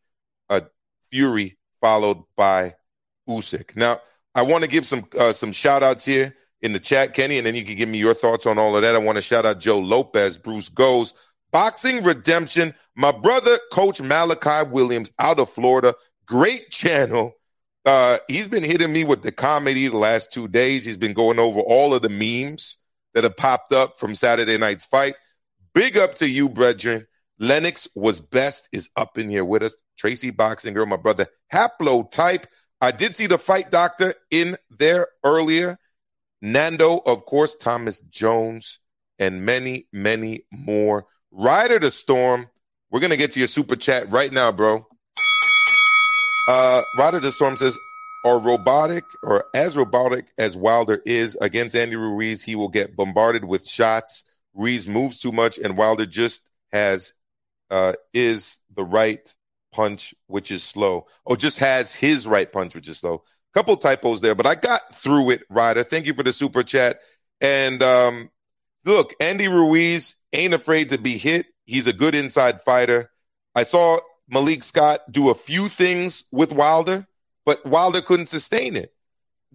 [0.49, 0.61] uh,
[1.11, 2.75] Fury followed by
[3.27, 3.75] Usyk.
[3.75, 3.99] Now,
[4.35, 7.45] I want to give some uh, some shout outs here in the chat, Kenny, and
[7.45, 8.95] then you can give me your thoughts on all of that.
[8.95, 11.13] I want to shout out Joe Lopez, Bruce Goes,
[11.51, 15.93] Boxing Redemption, my brother, Coach Malachi Williams out of Florida.
[16.25, 17.33] Great channel.
[17.85, 20.85] Uh, he's been hitting me with the comedy the last two days.
[20.85, 22.77] He's been going over all of the memes
[23.13, 25.15] that have popped up from Saturday night's fight.
[25.73, 27.05] Big up to you, brethren.
[27.39, 29.75] Lennox was best is up in here with us.
[29.97, 32.47] Tracy Boxing Girl, my brother, Haplo type.
[32.83, 35.79] I did see the fight doctor in there earlier.
[36.41, 38.79] Nando, of course, Thomas Jones,
[39.17, 41.05] and many, many more.
[41.31, 42.49] Rider the Storm.
[42.91, 44.85] We're gonna get to your super chat right now, bro.
[46.49, 47.79] Uh, Rider the Storm says,
[48.25, 53.45] "Are robotic or as robotic as Wilder is against Andy Ruiz, he will get bombarded
[53.45, 54.25] with shots.
[54.53, 56.41] Ruiz moves too much, and Wilder just
[56.73, 57.13] has
[57.71, 59.33] uh, is the right
[59.73, 61.07] punch, which is slow.
[61.25, 63.23] Oh, just has his right punch, which is slow.
[63.53, 65.83] Couple typos there, but I got through it, Ryder.
[65.83, 66.99] Thank you for the super chat.
[67.39, 68.31] And um,
[68.83, 71.45] look, Andy Ruiz ain't afraid to be hit.
[71.65, 73.11] He's a good inside fighter.
[73.53, 77.05] I saw Malik Scott do a few things with Wilder,
[77.45, 78.93] but Wilder couldn't sustain it.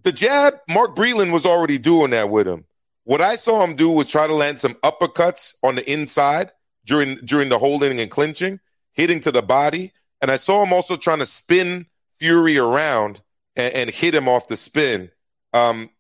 [0.03, 2.67] The jab, Mark Breland was already doing that with him.
[3.03, 6.53] What I saw him do was try to land some uppercuts on the inside
[6.85, 8.61] during during the holding and clinching,
[8.93, 9.93] hitting to the body.
[10.21, 11.87] And I saw him also trying to spin
[12.19, 13.23] Fury around
[13.57, 15.11] and, and hit him off the spin.
[15.53, 15.91] Um,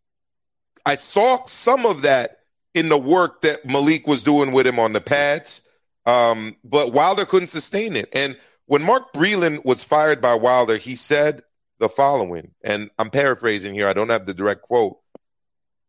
[0.85, 2.38] I saw some of that
[2.74, 5.62] in the work that Malik was doing with him on the pads,
[6.07, 8.09] um, but Wilder couldn't sustain it.
[8.12, 11.42] And when Mark Breland was fired by Wilder, he said
[11.78, 13.87] the following, and I'm paraphrasing here.
[13.87, 14.98] I don't have the direct quote.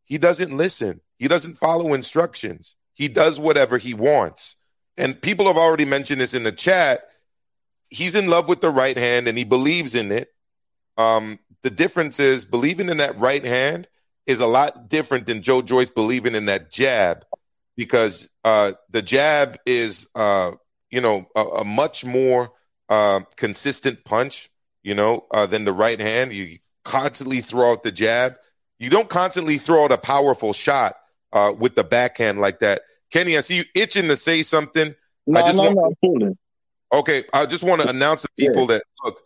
[0.05, 1.01] He doesn't listen.
[1.17, 2.75] He doesn't follow instructions.
[2.93, 4.55] He does whatever he wants.
[4.97, 7.08] And people have already mentioned this in the chat.
[7.89, 10.29] He's in love with the right hand and he believes in it.
[10.97, 13.87] Um, the difference is believing in that right hand
[14.27, 17.25] is a lot different than Joe Joyce believing in that jab
[17.75, 20.51] because uh, the jab is, uh,
[20.91, 22.51] you know, a, a much more
[22.89, 24.49] uh, consistent punch,
[24.83, 26.33] you know, uh, than the right hand.
[26.33, 28.35] You constantly throw out the jab.
[28.79, 30.95] You don't constantly throw out a powerful shot
[31.33, 32.81] uh, with the backhand like that.
[33.11, 34.95] Kenny, I see you itching to say something.
[35.25, 36.37] No, I just no, want, no,
[36.91, 39.21] Okay, I just want to announce to people that look,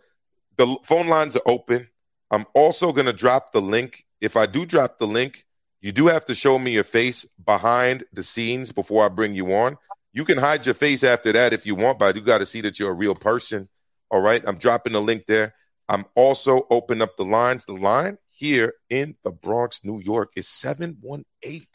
[0.58, 1.88] the phone lines are open.
[2.30, 4.06] I'm also going to drop the link.
[4.20, 5.46] If I do drop the link,
[5.82, 9.54] you do have to show me your face behind the scenes before I bring you
[9.54, 9.78] on.
[10.14, 12.46] You can hide your face after that if you want, but I do got to
[12.46, 13.70] see that you're a real person.
[14.10, 15.54] All right, I'm dropping the link there.
[15.90, 17.66] I'm also open up the lines.
[17.66, 21.66] The line here in the Bronx, New York is 718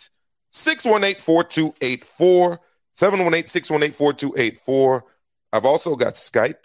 [0.50, 2.60] 618 4284.
[2.94, 5.04] 718 618 4284.
[5.52, 6.64] I've also got Skype.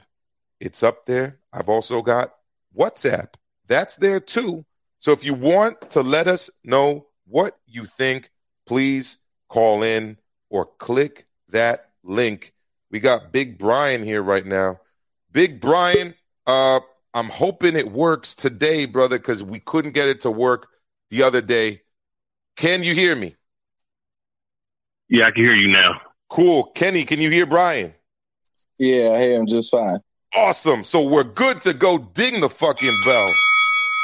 [0.60, 1.39] It's up there.
[1.52, 2.34] I've also got
[2.78, 3.34] WhatsApp.
[3.67, 4.65] That's there too.
[5.00, 8.32] So if you want to let us know what you think,
[8.65, 9.17] please
[9.50, 10.17] call in
[10.50, 12.54] or click that link.
[12.91, 14.80] We got Big Brian here right now.
[15.32, 16.13] Big Brian,
[16.46, 16.80] uh,
[17.13, 20.67] I'm hoping it works today, brother, because we couldn't get it to work
[21.10, 21.82] the other day.
[22.56, 23.36] Can you hear me?
[25.10, 26.02] Yeah, I can hear you now.
[26.30, 26.63] Cool.
[26.76, 27.93] Kenny, can you hear Brian?
[28.77, 29.99] Yeah, I hear him just fine.
[30.36, 30.83] Awesome.
[30.83, 31.97] So we're good to go.
[31.97, 33.27] Ding the fucking bell.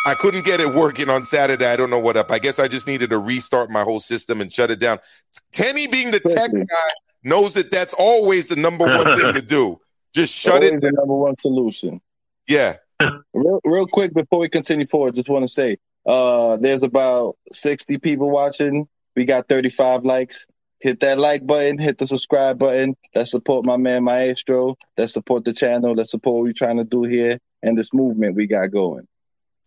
[0.05, 1.65] I couldn't get it working on Saturday.
[1.65, 2.31] I don't know what up.
[2.31, 4.99] I guess I just needed to restart my whole system and shut it down.
[5.51, 6.91] Kenny, being the tech guy,
[7.23, 9.79] knows that that's always the number one thing to do.
[10.13, 12.01] Just shut Always it the number one solution.
[12.47, 12.77] Yeah.
[13.33, 17.97] Real, real quick before we continue forward, just want to say uh, there's about 60
[17.99, 18.87] people watching.
[19.15, 20.47] We got 35 likes.
[20.79, 22.95] Hit that like button, hit the subscribe button.
[23.13, 24.77] Let's support my man Maestro.
[24.97, 25.93] Let's support the channel.
[25.93, 29.07] Let's support what we're trying to do here and this movement we got going.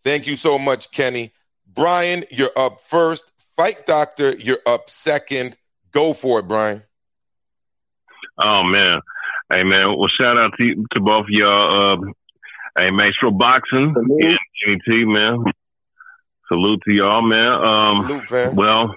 [0.03, 1.31] Thank you so much, Kenny.
[1.67, 3.31] Brian, you're up first.
[3.55, 5.55] Fight Doctor, you're up second.
[5.91, 6.81] Go for it, Brian.
[8.43, 8.99] Oh man,
[9.51, 11.93] hey man, well shout out to to both of y'all.
[12.03, 12.11] Uh,
[12.79, 14.23] hey, Maestro Boxing Salute.
[14.25, 15.43] and Kenny T, man.
[16.47, 17.45] Salute to y'all, man.
[17.63, 18.55] Um, Salute, fam.
[18.55, 18.95] well,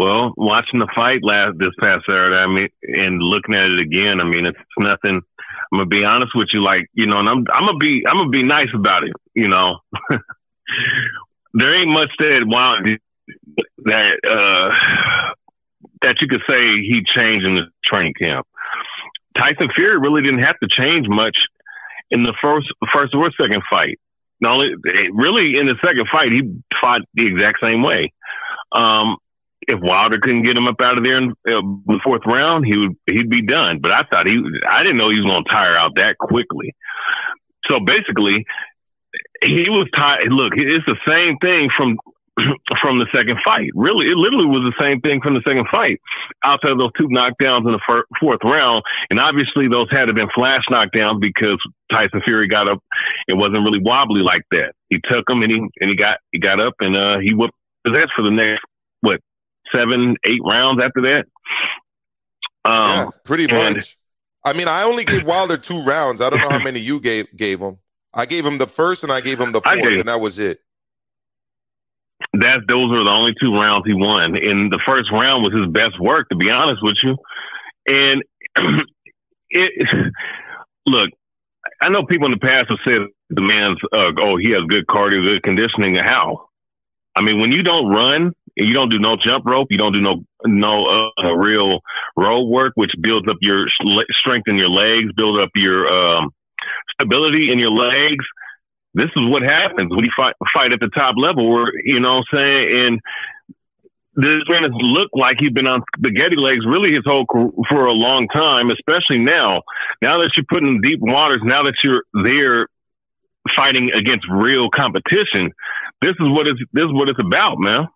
[0.00, 4.18] well, watching the fight last this past Saturday, I mean, and looking at it again,
[4.18, 5.20] I mean, it's nothing.
[5.20, 8.16] I'm gonna be honest with you, like you know, and I'm I'm gonna be I'm
[8.16, 9.80] gonna be nice about it, you know.
[11.52, 12.78] there ain't much that wow
[13.84, 15.34] that uh
[16.00, 18.46] that you could say he changed in the training camp.
[19.36, 21.36] Tyson Fury really didn't have to change much
[22.10, 24.00] in the first first or second fight.
[24.40, 24.70] Not only
[25.12, 26.40] really in the second fight, he
[26.80, 28.14] fought the exact same way.
[28.72, 29.18] Um,
[29.68, 32.76] if Wilder couldn't get him up out of there in uh, the fourth round, he
[32.76, 33.78] would he'd be done.
[33.80, 36.74] But I thought he, I didn't know he was going to tire out that quickly.
[37.68, 38.46] So basically,
[39.42, 40.32] he was tired.
[40.32, 41.98] Look, it's the same thing from
[42.80, 43.70] from the second fight.
[43.74, 46.00] Really, it literally was the same thing from the second fight.
[46.42, 50.14] Outside of those two knockdowns in the fir- fourth round, and obviously those had to
[50.14, 51.60] been flash knockdowns because
[51.92, 52.82] Tyson Fury got up.
[53.28, 54.72] It wasn't really wobbly like that.
[54.88, 57.54] He took him and he and he got he got up and uh, he whipped
[57.84, 58.64] his ass for the next
[59.74, 61.26] seven eight rounds after that.
[62.64, 63.96] Um, yeah, pretty and- much.
[64.42, 66.22] I mean, I only gave Wilder two rounds.
[66.22, 67.76] I don't know how many you gave gave him.
[68.14, 70.60] I gave him the first and I gave him the fourth, and that was it.
[72.32, 74.36] that those are the only two rounds he won.
[74.36, 77.16] And the first round was his best work, to be honest with you.
[77.86, 78.24] And
[79.50, 79.88] it
[80.86, 81.10] look,
[81.82, 84.86] I know people in the past have said the man's uh, oh he has good
[84.86, 85.96] cardio, good conditioning.
[85.96, 86.48] How?
[87.14, 90.00] I mean, when you don't run you don't do no jump rope, you don't do
[90.00, 91.80] no no uh, real
[92.16, 93.66] road work, which builds up your
[94.10, 96.32] strength in your legs, build up your um,
[96.92, 98.24] stability in your legs
[98.92, 102.16] this is what happens when you fight fight at the top level where you know
[102.16, 103.00] what I'm saying and
[104.14, 107.26] this man has looked like he's been on spaghetti legs really his whole
[107.68, 109.62] for a long time, especially now.
[110.02, 112.68] Now that you're putting in deep waters, now that you're there
[113.54, 115.52] fighting against real competition,
[116.02, 117.86] this is what it's this is what it's about, man.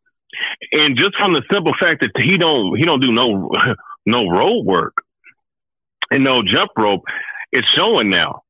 [0.73, 3.51] And just from the simple fact that he don't he don't do no
[4.07, 4.95] no road work
[6.11, 7.03] and no jump rope,
[7.53, 8.43] it's showing now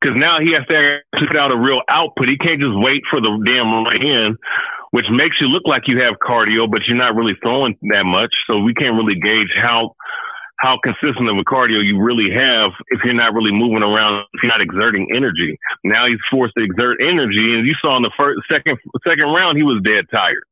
[0.00, 2.28] because now he has to put out a real output.
[2.28, 4.36] He can't just wait for the damn right hand,
[4.90, 8.34] which makes you look like you have cardio, but you're not really throwing that much.
[8.46, 9.94] So we can't really gauge how
[10.58, 14.42] how consistent of a cardio you really have if you're not really moving around, if
[14.42, 15.58] you're not exerting energy.
[15.82, 19.56] Now he's forced to exert energy, and you saw in the first, second, second round
[19.56, 20.44] he was dead tired.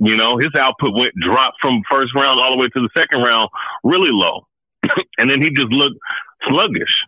[0.00, 3.20] You know, his output went dropped from first round all the way to the second
[3.20, 3.50] round
[3.84, 4.46] really low.
[5.18, 5.96] and then he just looked
[6.48, 7.04] sluggish.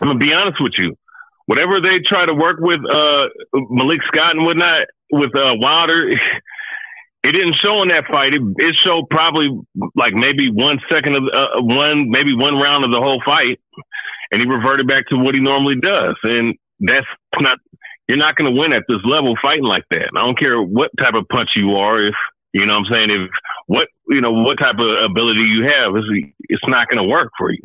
[0.00, 0.94] I'm gonna be honest with you.
[1.46, 3.28] Whatever they try to work with uh,
[3.70, 6.10] Malik Scott and whatnot with uh, Wilder,
[7.24, 8.34] it didn't show in that fight.
[8.34, 9.48] It, it showed probably
[9.96, 13.58] like maybe one second of uh, one, maybe one round of the whole fight,
[14.30, 16.16] and he reverted back to what he normally does.
[16.22, 17.06] And that's
[17.40, 17.58] not
[18.08, 20.10] you're not going to win at this level fighting like that.
[20.16, 22.06] I don't care what type of punch you are.
[22.06, 22.14] If
[22.54, 23.30] you know what I'm saying, if
[23.66, 27.30] what you know what type of ability you have, it's it's not going to work
[27.38, 27.60] for you.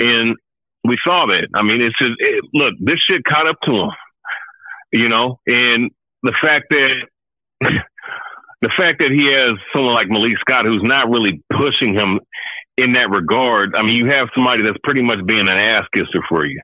[0.00, 0.36] And
[0.82, 1.48] we saw that.
[1.54, 3.90] I mean, it's just it, look, this shit caught up to him.
[4.92, 5.92] You know, and
[6.24, 6.94] the fact that
[8.60, 12.18] the fact that he has someone like Malik Scott who's not really pushing him
[12.76, 13.76] in that regard.
[13.76, 16.60] I mean, you have somebody that's pretty much being an ass kisser for you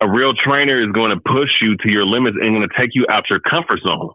[0.00, 2.90] a real trainer is going to push you to your limits and going to take
[2.94, 4.10] you out your comfort zone.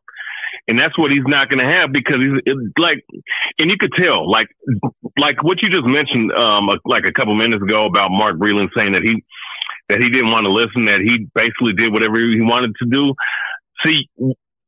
[0.68, 3.04] And that's what he's not going to have because he's like,
[3.58, 4.48] and you could tell, like,
[5.18, 8.92] like what you just mentioned, um, like a couple minutes ago about Mark Breland saying
[8.92, 9.24] that he,
[9.90, 13.16] that he didn't want to listen, that he basically did whatever he wanted to do.
[13.84, 14.08] See,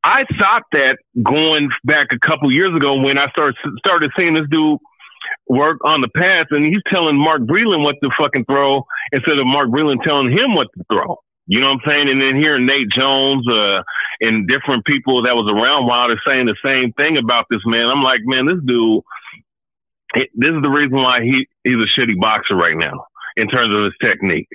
[0.04, 4.48] I thought that going back a couple years ago when I started started seeing this
[4.50, 4.80] dude
[5.48, 9.46] work on the pass, and he's telling Mark Breland what to fucking throw instead of
[9.46, 11.20] Mark Breland telling him what to throw.
[11.46, 12.10] You know what I'm saying?
[12.10, 13.84] And then hearing Nate Jones uh,
[14.22, 18.02] and different people that was around Wilder saying the same thing about this man, I'm
[18.02, 19.04] like, man, this dude,
[20.16, 23.06] it, this is the reason why he he's a shitty boxer right now
[23.36, 24.48] in terms of his technique.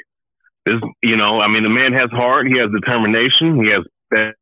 [0.64, 4.34] This, you know, I mean, the man has heart, he has determination, he has that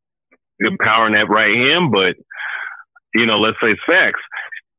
[0.61, 2.17] good power in that right hand, but
[3.15, 4.21] you know, let's face facts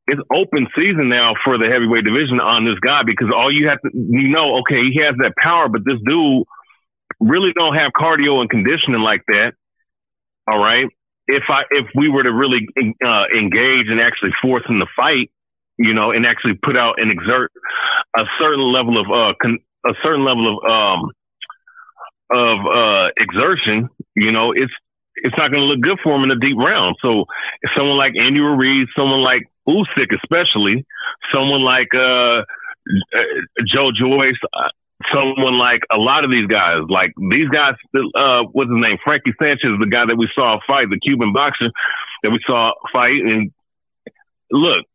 [0.07, 3.81] it's open season now for the heavyweight division on this guy because all you have
[3.81, 6.43] to you know, okay, he has that power, but this dude
[7.19, 9.53] really don't have cardio and conditioning like that.
[10.47, 10.87] All right.
[11.27, 12.67] If I if we were to really
[13.05, 15.29] uh, engage and actually force him to fight,
[15.77, 17.51] you know, and actually put out and exert
[18.15, 21.11] a certain level of uh con- a certain level of um
[22.31, 24.71] of uh exertion, you know, it's
[25.17, 26.95] it's not going to look good for him in a deep round.
[27.01, 27.25] So
[27.75, 30.85] someone like Andy Ruiz, someone like Usyk, especially
[31.33, 32.43] someone like uh,
[33.15, 33.21] uh,
[33.65, 34.69] Joe Joyce, uh,
[35.13, 37.73] someone like a lot of these guys, like these guys,
[38.15, 38.97] uh, what's his name?
[39.03, 41.71] Frankie Sanchez, the guy that we saw fight, the Cuban boxer
[42.23, 43.21] that we saw fight.
[43.23, 43.51] And
[44.51, 44.85] look,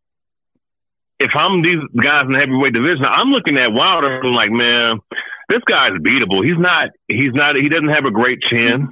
[1.20, 4.50] if I'm these guys in the heavyweight division, I'm looking at Wilder and I'm like,
[4.50, 5.00] man,
[5.48, 6.44] this guy's beatable.
[6.44, 8.88] He's not, he's not, he doesn't have a great chin.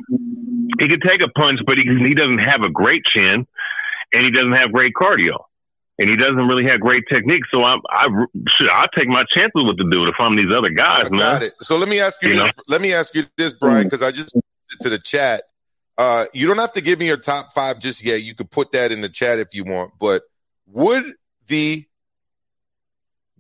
[0.79, 3.47] He could take a punch, but he, he doesn't have a great chin
[4.13, 5.39] and he doesn't have great cardio
[6.01, 7.43] and he doesn't really have great technique.
[7.51, 8.07] So I'm, I
[8.49, 11.19] should I take my chances with the dude if I'm these other guys, I man.
[11.19, 11.55] Got it.
[11.61, 12.63] So let me ask you, you this, know?
[12.69, 14.35] let me ask you this, Brian, because I just
[14.81, 15.43] to the chat.
[15.99, 18.23] Uh, you don't have to give me your top five just yet.
[18.23, 19.93] You could put that in the chat if you want.
[20.01, 20.23] But
[20.67, 21.05] would
[21.49, 21.85] the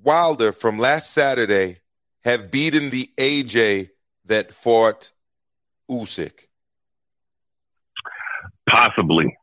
[0.02, 1.78] Wilder from last Saturday
[2.24, 3.88] have beaten the AJ
[4.26, 5.12] that fought
[5.90, 6.32] Usyk?
[8.68, 9.34] Possibly.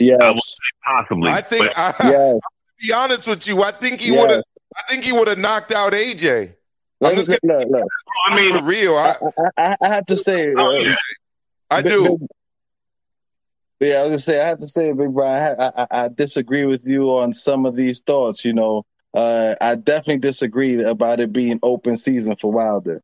[0.00, 1.30] Yes, possibly.
[1.30, 1.66] I think.
[1.66, 2.40] But, I, yes.
[2.80, 4.20] be honest with you, I think he yes.
[4.20, 4.42] would have.
[4.76, 6.54] I think he would have knocked out AJ.
[7.02, 7.88] I'm just look, look, look.
[8.26, 8.96] I mean, for real.
[8.96, 9.14] I,
[9.56, 10.94] I, I have to say, uh, yeah.
[11.70, 12.18] I do.
[12.18, 16.08] Big, yeah, I was gonna say, I have to say, Big Brian, I, I, I
[16.08, 18.44] disagree with you on some of these thoughts.
[18.44, 23.02] You know, uh, I definitely disagree about it being open season for Wilder.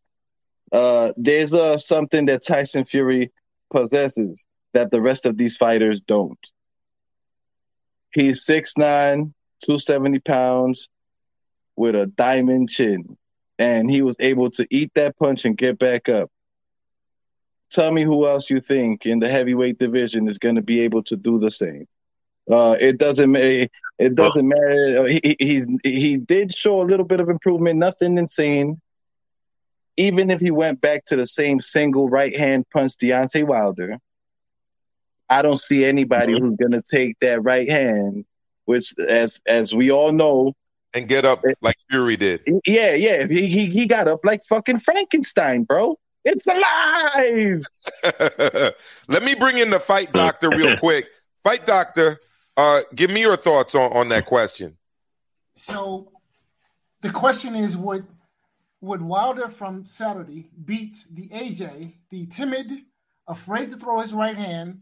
[0.72, 3.32] Uh, there's uh, something that Tyson Fury
[3.70, 6.38] possesses that the rest of these fighters don't.
[8.14, 9.32] He's 6'9,
[9.64, 10.88] 270 pounds
[11.76, 13.16] with a diamond chin.
[13.58, 16.30] And he was able to eat that punch and get back up.
[17.70, 21.02] Tell me who else you think in the heavyweight division is going to be able
[21.04, 21.86] to do the same.
[22.50, 25.08] Uh, it doesn't it, it doesn't matter.
[25.08, 28.80] He, he he did show a little bit of improvement, nothing insane.
[29.96, 33.98] Even if he went back to the same single right hand punch Deontay Wilder,
[35.28, 36.44] I don't see anybody mm-hmm.
[36.44, 38.24] who's gonna take that right hand,
[38.64, 40.54] which as as we all know,
[40.92, 42.42] and get up it, like Fury did.
[42.66, 43.26] Yeah, yeah.
[43.26, 45.98] He, he he got up like fucking Frankenstein, bro.
[46.24, 47.62] It's alive.
[49.08, 51.06] Let me bring in the fight doctor real quick.
[51.42, 52.18] Fight doctor,
[52.56, 54.78] uh, give me your thoughts on, on that question.
[55.54, 56.12] So
[57.02, 58.06] the question is would
[58.80, 62.70] would Wilder from Saturday beat the AJ, the timid,
[63.26, 64.80] afraid to throw his right hand,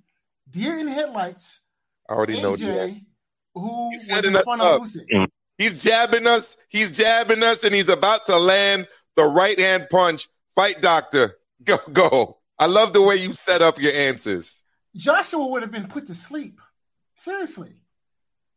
[0.53, 1.61] deer in headlights.
[2.09, 3.05] I already AJ, know that.
[3.55, 4.83] Who he's setting us up.
[5.59, 6.57] He's jabbing us.
[6.69, 10.29] He's jabbing us, and he's about to land the right hand punch.
[10.55, 12.39] Fight doctor, go go.
[12.59, 14.63] I love the way you set up your answers.
[14.95, 16.61] Joshua would have been put to sleep
[17.23, 17.71] Seriously.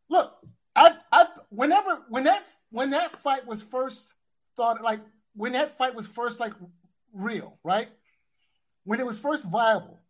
[0.09, 0.33] Look,
[0.75, 4.13] I I whenever when that when that fight was first
[4.55, 5.01] thought like
[5.35, 6.53] when that fight was first like
[7.13, 7.89] real, right?
[8.83, 10.01] When it was first viable,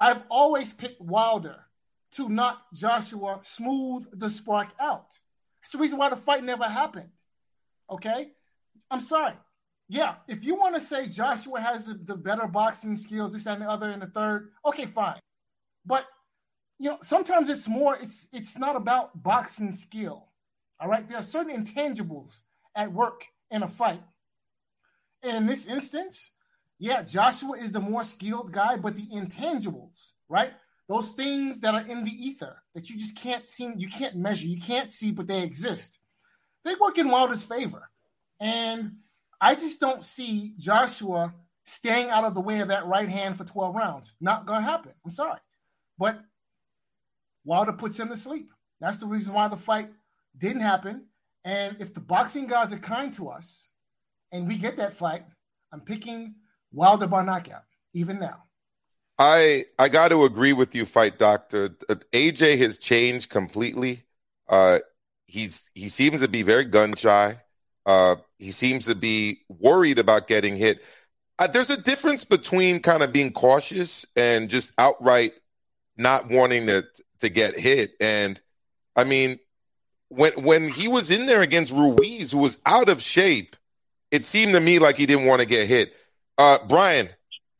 [0.00, 1.64] I've always picked Wilder
[2.12, 5.18] to knock Joshua smooth the spark out.
[5.62, 7.10] It's the reason why the fight never happened.
[7.90, 8.32] Okay?
[8.90, 9.34] I'm sorry.
[9.88, 13.62] Yeah, if you want to say Joshua has the, the better boxing skills, this and
[13.62, 15.20] the other and the third, okay, fine.
[15.84, 16.06] But
[16.78, 20.28] you know, sometimes it's more, it's it's not about boxing skill.
[20.80, 21.08] All right.
[21.08, 22.42] There are certain intangibles
[22.74, 24.02] at work in a fight.
[25.22, 26.32] And in this instance,
[26.84, 30.52] yeah, Joshua is the more skilled guy, but the intangibles, right?
[30.86, 34.46] Those things that are in the ether that you just can't see, you can't measure,
[34.46, 36.00] you can't see, but they exist.
[36.62, 37.88] They work in Wilder's favor.
[38.38, 38.96] And
[39.40, 41.32] I just don't see Joshua
[41.64, 44.12] staying out of the way of that right hand for 12 rounds.
[44.20, 44.92] Not going to happen.
[45.06, 45.40] I'm sorry.
[45.98, 46.20] But
[47.46, 48.50] Wilder puts him to sleep.
[48.78, 49.88] That's the reason why the fight
[50.36, 51.06] didn't happen.
[51.44, 53.68] And if the boxing gods are kind to us
[54.32, 55.24] and we get that fight,
[55.72, 56.34] I'm picking
[56.74, 57.62] Wilder by knockout,
[57.92, 58.42] even now.
[59.18, 61.68] I I got to agree with you, fight doctor.
[61.68, 64.02] AJ has changed completely.
[64.48, 64.80] Uh,
[65.26, 67.40] he's he seems to be very gun shy.
[67.86, 70.82] Uh, he seems to be worried about getting hit.
[71.38, 75.34] Uh, there's a difference between kind of being cautious and just outright
[75.96, 76.84] not wanting to
[77.20, 77.94] to get hit.
[78.00, 78.40] And
[78.96, 79.38] I mean,
[80.08, 83.54] when when he was in there against Ruiz, who was out of shape,
[84.10, 85.94] it seemed to me like he didn't want to get hit.
[86.36, 87.08] Uh, Brian,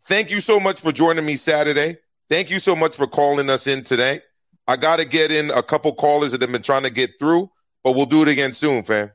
[0.06, 1.98] thank you so much for joining me Saturday.
[2.28, 4.20] Thank you so much for calling us in today.
[4.66, 7.50] I got to get in a couple callers that have been trying to get through,
[7.82, 9.12] but we'll do it again soon, fam.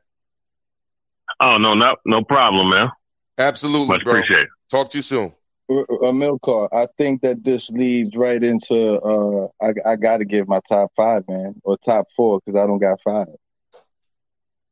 [1.40, 2.90] Oh no, no, no problem, man.
[3.38, 4.14] Absolutely, Much bro.
[4.14, 4.50] appreciate it.
[4.70, 5.34] Talk to you soon.
[5.70, 10.92] Amilcar, I think that this leads right into uh I I gotta give my top
[10.96, 13.28] five, man, or top four, because I don't got five.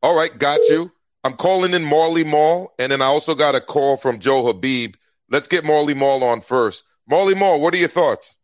[0.02, 0.92] All right, got you.
[1.24, 4.96] I'm calling in Marley Mall, and then I also got a call from Joe Habib.
[5.30, 6.86] Let's get Marley Mall on first.
[7.08, 8.36] Marley Mall, what are your thoughts?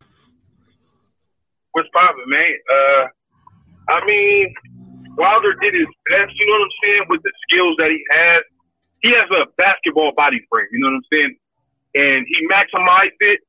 [1.71, 2.53] What's poppin', man?
[2.71, 3.05] Uh,
[3.89, 4.53] I mean,
[5.17, 6.31] Wilder did his best.
[6.35, 8.43] You know what I'm saying with the skills that he has.
[9.01, 10.67] He has a basketball body frame.
[10.71, 11.35] You know what I'm saying?
[11.95, 13.41] And he maximized it,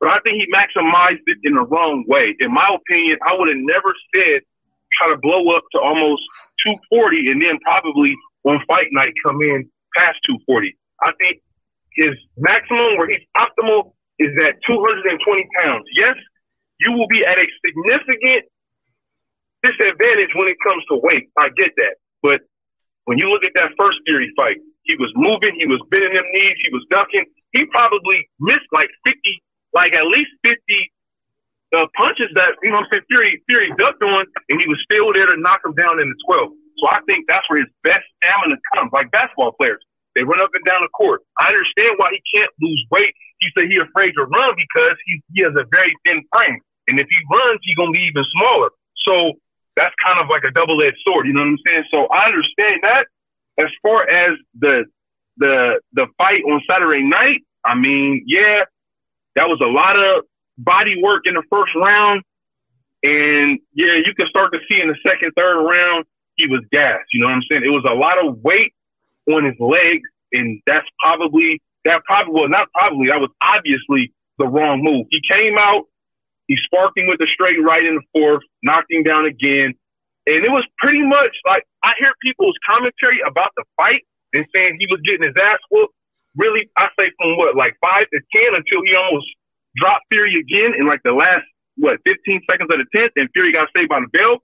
[0.00, 2.36] but I think he maximized it in the wrong way.
[2.40, 4.42] In my opinion, I would have never said
[4.98, 6.22] try to blow up to almost
[6.64, 10.76] 240 and then probably on fight night come in past 240.
[11.02, 11.42] I think
[11.92, 15.84] his maximum where he's optimal is at 220 pounds.
[15.94, 16.16] Yes,
[16.80, 18.46] you will be at a significant
[19.62, 21.30] disadvantage when it comes to weight.
[21.38, 21.96] I get that.
[22.22, 22.40] But
[23.04, 26.24] when you look at that first Fury fight, he was moving, he was bending them
[26.32, 27.24] knees, he was ducking.
[27.52, 29.18] He probably missed like 50,
[29.74, 30.56] like at least 50
[31.76, 34.78] uh, punches that, you know what I'm saying, Fury, Fury ducked on, and he was
[34.84, 36.52] still there to knock him down in the 12.
[36.78, 39.82] So I think that's where his best stamina comes, like basketball players.
[40.14, 41.22] They run up and down the court.
[41.38, 43.14] I understand why he can't lose weight.
[43.40, 46.58] He said he's afraid to run because he, he has a very thin frame.
[46.88, 48.70] And if he runs, he's going to be even smaller.
[49.06, 49.38] So
[49.76, 51.26] that's kind of like a double edged sword.
[51.26, 51.84] You know what I'm saying?
[51.92, 53.06] So I understand that.
[53.58, 54.84] As far as the
[55.36, 58.62] the the fight on Saturday night, I mean, yeah,
[59.34, 60.24] that was a lot of
[60.56, 62.22] body work in the first round,
[63.02, 66.04] and yeah, you can start to see in the second, third round
[66.38, 67.10] he was gassed.
[67.12, 67.62] You know what I'm saying?
[67.64, 68.72] It was a lot of weight
[69.30, 74.46] on his legs, and that's probably that probably well not probably that was obviously the
[74.46, 75.06] wrong move.
[75.10, 75.84] He came out,
[76.46, 79.74] he's sparking with a straight right in the fourth, knocking down again.
[80.26, 84.76] And it was pretty much like I hear people's commentary about the fight and saying
[84.78, 85.94] he was getting his ass whooped.
[86.36, 89.26] Really, I say from what, like five to ten until he almost
[89.76, 91.44] dropped Fury again in like the last,
[91.76, 94.38] what, 15 seconds of the 10th, and Fury got saved by the bell.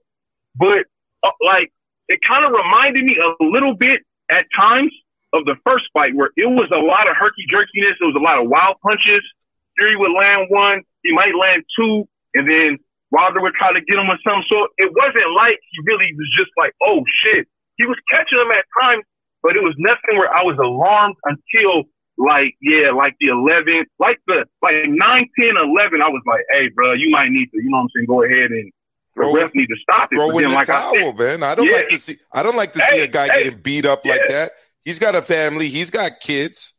[0.55, 0.85] But
[1.23, 1.71] uh, like,
[2.07, 4.91] it kind of reminded me a little bit at times
[5.33, 7.97] of the first fight where it was a lot of herky jerkiness.
[7.99, 9.21] It was a lot of wild punches.
[9.77, 12.79] Fury would land one, he might land two, and then
[13.11, 14.45] Wilder would try to get him with something.
[14.49, 17.47] So it wasn't like he really was just like, oh shit.
[17.77, 19.03] He was catching him at times,
[19.43, 21.83] but it was nothing where I was alarmed until
[22.17, 26.69] like, yeah, like the 11, like the, like 9, 10, 11, I was like, hey,
[26.69, 28.71] bro, you might need to, you know what I'm saying, go ahead and
[29.15, 30.15] the ref need to stop it.
[30.15, 31.43] Throw in the like I towel, said, man.
[31.43, 31.75] I don't Yeah.
[31.77, 32.17] like to see.
[32.31, 34.51] I don't like to see a guy hey, getting beat up like that.
[34.83, 35.69] He's got a family.
[35.69, 36.73] He's got kids.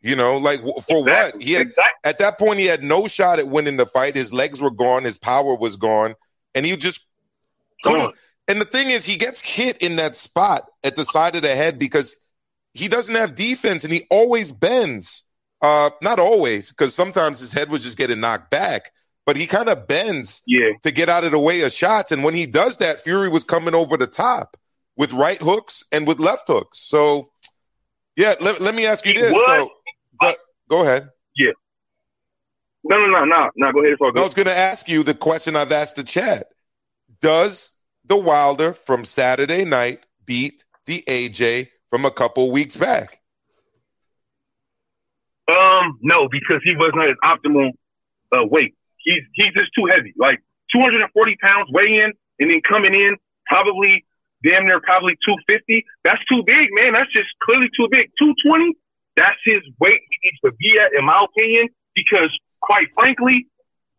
[0.00, 1.40] You know, like for what?
[1.40, 1.84] He had exactly.
[2.02, 4.16] at that point he had no shot at winning the fight.
[4.16, 5.04] His legs were gone.
[5.04, 6.16] His power was gone,
[6.56, 7.06] and he just
[7.84, 8.14] couldn't.
[8.48, 11.54] And the thing is, he gets hit in that spot at the side of the
[11.54, 12.16] head because
[12.74, 15.22] he doesn't have defense, and he always bends.
[15.60, 18.90] Uh, not always, because sometimes his head was just getting knocked back.
[19.26, 20.70] But he kind of bends Yeah.
[20.82, 22.10] to get out of the way of shots.
[22.12, 24.56] And when he does that, Fury was coming over the top
[24.96, 26.78] with right hooks and with left hooks.
[26.78, 27.30] So,
[28.16, 29.32] yeah, let, let me ask you this.
[29.32, 29.70] though.
[30.20, 30.34] Go,
[30.68, 31.08] go ahead.
[31.36, 31.52] Yeah.
[32.84, 33.72] No, no, no, no, no.
[33.72, 33.92] Go ahead.
[33.92, 36.48] It's all I was going to ask you the question I've asked the chat.
[37.20, 37.70] Does
[38.04, 43.20] the Wilder from Saturday night beat the AJ from a couple weeks back?
[45.48, 47.70] Um, no, because he was not his optimal
[48.32, 48.74] uh, weight.
[49.04, 50.14] He's he's just too heavy.
[50.16, 50.38] Like
[50.74, 54.04] 240 pounds weigh in and then coming in probably
[54.44, 55.84] damn near probably 250.
[56.04, 56.92] That's too big, man.
[56.92, 58.10] That's just clearly too big.
[58.18, 58.74] 220,
[59.16, 62.30] that's his weight he needs to be at, in my opinion, because
[62.60, 63.46] quite frankly,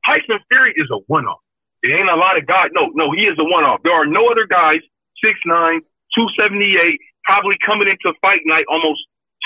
[0.05, 1.39] Tyson Fury is a one off.
[1.81, 2.69] There ain't a lot of guys.
[2.73, 3.81] No, no, he is a one off.
[3.83, 4.79] There are no other guys,
[5.23, 5.79] 6'9,
[6.15, 8.99] 278, probably coming into fight night almost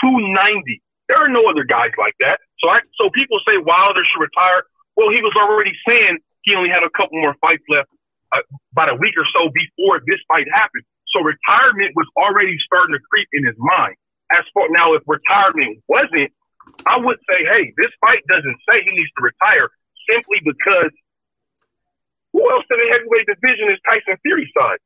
[0.03, 0.82] 290.
[1.10, 2.39] There are no other guys like that.
[2.60, 4.64] So I, so people say Wilder should retire.
[4.98, 7.88] Well, he was already saying he only had a couple more fights left
[8.34, 8.41] uh,
[8.74, 10.84] about a week or so before this fight happened.
[11.14, 13.95] So retirement was already starting to creep in his mind.
[14.34, 16.34] As for now, if retirement wasn't,
[16.89, 19.70] I would say, hey, this fight doesn't say he needs to retire
[20.10, 20.91] simply because
[22.34, 24.82] who else in the heavyweight division is Tyson Fury's side?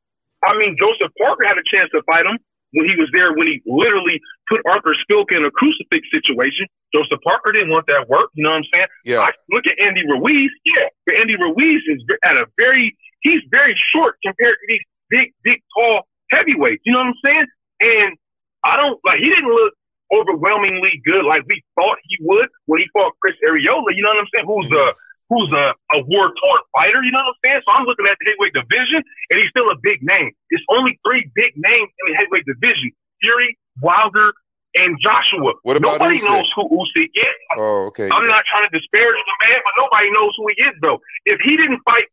[0.45, 2.38] I mean, Joseph Parker had a chance to fight him
[2.72, 6.67] when he was there, when he literally put Artur Szpilka in a crucifix situation.
[6.93, 8.30] Joseph Parker didn't want that work.
[8.34, 8.88] You know what I'm saying?
[9.05, 9.19] Yeah.
[9.22, 10.51] I look at Andy Ruiz.
[10.65, 15.34] Yeah, but Andy Ruiz is at a very, he's very short compared to these big,
[15.43, 16.82] big, tall heavyweights.
[16.86, 17.47] You know what I'm saying?
[17.82, 18.17] And
[18.63, 19.74] I don't like, he didn't look
[20.13, 23.95] overwhelmingly good like we thought he would when he fought Chris Arreola.
[23.95, 24.45] You know what I'm saying?
[24.45, 24.93] Who's a,
[25.32, 26.99] who's a, a war torn fighter.
[26.99, 27.61] You know what I'm saying?
[27.63, 28.99] So I'm looking at the heavyweight division,
[29.32, 30.36] and he's still a big name.
[30.51, 32.91] It's only three big names in the heavyweight division:
[33.23, 34.36] Fury, Wilder,
[34.75, 35.55] and Joshua.
[35.63, 36.27] What about nobody Usyk?
[36.27, 37.38] knows who Usyk is.
[37.55, 38.11] Oh, okay.
[38.11, 40.99] I'm not trying to disparage the man, but nobody knows who he is, though.
[41.25, 42.11] If he didn't fight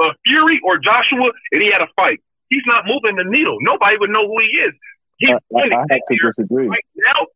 [0.00, 3.58] uh, Fury or Joshua, and he had a fight, he's not moving the needle.
[3.60, 4.72] Nobody would know who he is.
[5.18, 6.68] He's I, I, I have to disagree.
[6.68, 7.26] right now.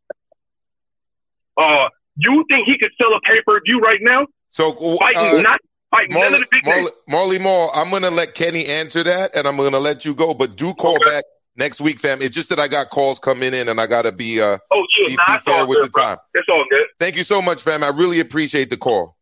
[1.57, 4.25] Uh, you think he could sell a pay per view right now?
[4.51, 6.75] So, Fighting, uh, not fighting none of Marley, the big names.
[6.75, 10.03] Marley, Marley Moore, I'm going to let Kenny answer that, and I'm going to let
[10.05, 10.33] you go.
[10.33, 11.05] But do call Okay.
[11.09, 11.23] back
[11.55, 12.21] next week, fam.
[12.21, 14.85] It's just that I got calls coming in, and I got to be uh, Oh,
[14.99, 16.03] yeah, be, nah, be fair with good, the bro.
[16.03, 16.17] time.
[16.33, 16.85] It's all good.
[16.99, 17.81] Thank you so much, fam.
[17.83, 19.15] I really appreciate the call.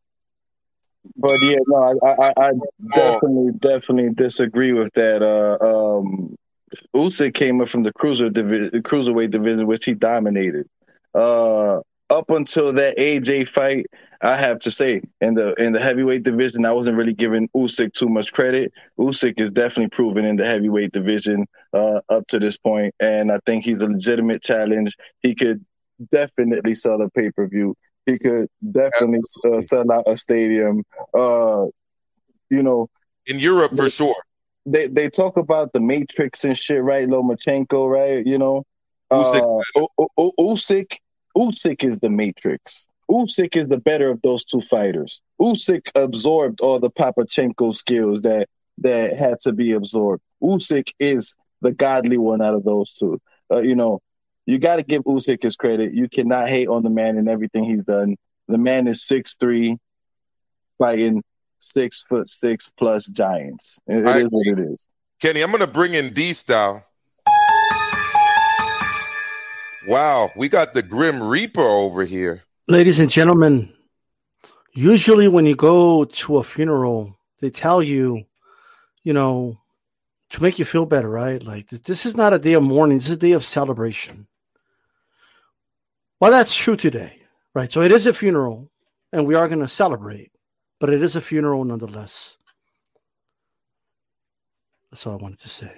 [1.16, 2.52] But yeah, no, I, I, I
[2.96, 5.22] definitely, definitely disagree with that.
[5.22, 6.36] Uh, um,
[6.96, 10.68] Usyk came up from the cruiser division, cruiserweight division, which he dominated.
[11.14, 13.86] Uh, up until that AJ fight,
[14.22, 17.94] I have to say, in the in the heavyweight division, I wasn't really giving Usyk
[17.94, 18.74] too much credit.
[19.00, 23.40] Usyk is definitely proven in the heavyweight division uh, up to this point, and I
[23.46, 24.96] think he's a legitimate challenge.
[25.22, 25.64] He could
[26.12, 27.76] definitely sell a pay per view.
[28.06, 30.84] He could definitely uh, sell out a stadium.
[31.14, 31.68] Uh,
[32.50, 32.90] you know,
[33.26, 34.16] In Europe, for sure.
[34.66, 37.08] they they talk about the Matrix and shit, right?
[37.08, 38.26] Lomachenko, right?
[38.26, 38.66] You know,
[39.14, 39.44] Usyk.
[39.44, 40.98] uh, U- U- U- Usyk,
[41.38, 42.86] Usyk is the Matrix.
[43.10, 45.22] Usyk is the better of those two fighters.
[45.42, 48.48] Usyk absorbed all the Papachenko skills that
[48.80, 50.22] that had to be absorbed.
[50.42, 53.20] Usyk is the godly one out of those two.
[53.52, 54.00] Uh, you know,
[54.46, 55.94] you got to give Usyk his credit.
[55.94, 58.16] You cannot hate on the man and everything he's done.
[58.48, 59.78] The man is six three,
[60.78, 61.24] fighting
[61.58, 63.78] six foot six plus giants.
[63.88, 64.86] It- it is what it is.
[65.20, 66.86] Kenny, I'm going to bring in D style.
[69.88, 72.44] Wow, we got the Grim Reaper over here.
[72.70, 73.74] Ladies and gentlemen,
[74.74, 78.26] usually when you go to a funeral, they tell you,
[79.02, 79.60] you know,
[80.30, 81.42] to make you feel better, right?
[81.42, 84.28] Like this is not a day of mourning, this is a day of celebration.
[86.20, 87.24] Well, that's true today,
[87.56, 87.72] right?
[87.72, 88.70] So it is a funeral
[89.12, 90.32] and we are going to celebrate,
[90.80, 92.38] but it is a funeral nonetheless.
[94.92, 95.74] That's all I wanted to say.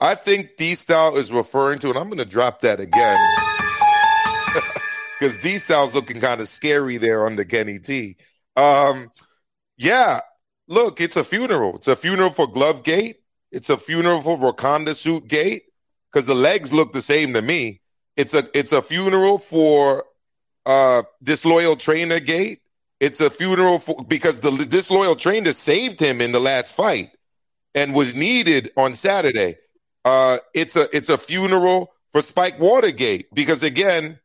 [0.00, 3.18] I think D Style is referring to, and I'm going to drop that again
[5.18, 8.16] because D Style's looking kind of scary there the Kenny T.
[8.56, 9.10] Um,
[9.76, 10.20] yeah,
[10.68, 11.76] look, it's a funeral.
[11.76, 13.16] It's a funeral for Glove Gate.
[13.50, 15.62] It's a funeral for Wakanda Suit Gate
[16.12, 17.80] because the legs look the same to me.
[18.16, 20.04] It's a it's a funeral for
[20.66, 22.60] uh, disloyal trainer Gate.
[23.00, 27.10] It's a funeral for because the disloyal trainer saved him in the last fight
[27.74, 29.56] and was needed on Saturday.
[30.04, 34.18] Uh, it's a it's a funeral for Spike Watergate because again,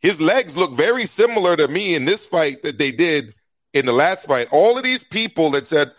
[0.00, 3.34] his legs look very similar to me in this fight that they did
[3.72, 4.48] in the last fight.
[4.50, 5.92] All of these people that said,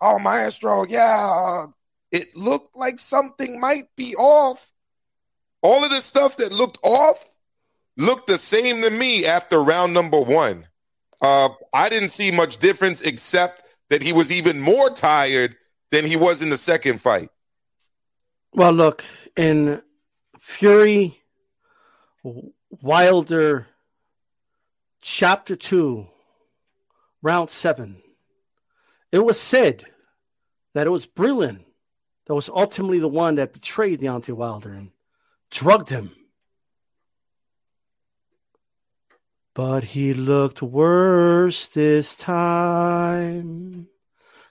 [0.00, 1.66] "Oh, Maestro, yeah,
[2.10, 4.72] it looked like something might be off."
[5.62, 7.34] All of the stuff that looked off
[7.96, 10.66] looked the same to me after round number one.
[11.22, 15.56] Uh, I didn't see much difference except that he was even more tired
[15.90, 17.30] than he was in the second fight.
[18.52, 19.04] Well, look,
[19.36, 19.80] in
[20.38, 21.22] Fury
[22.82, 23.66] Wilder
[25.00, 26.06] chapter 2,
[27.22, 28.02] round 7,
[29.12, 29.84] it was said
[30.72, 31.64] that it was Breland
[32.26, 34.90] that was ultimately the one that betrayed Deontay Wilder and
[35.50, 36.12] drugged him.
[39.52, 43.88] But he looked worse this time.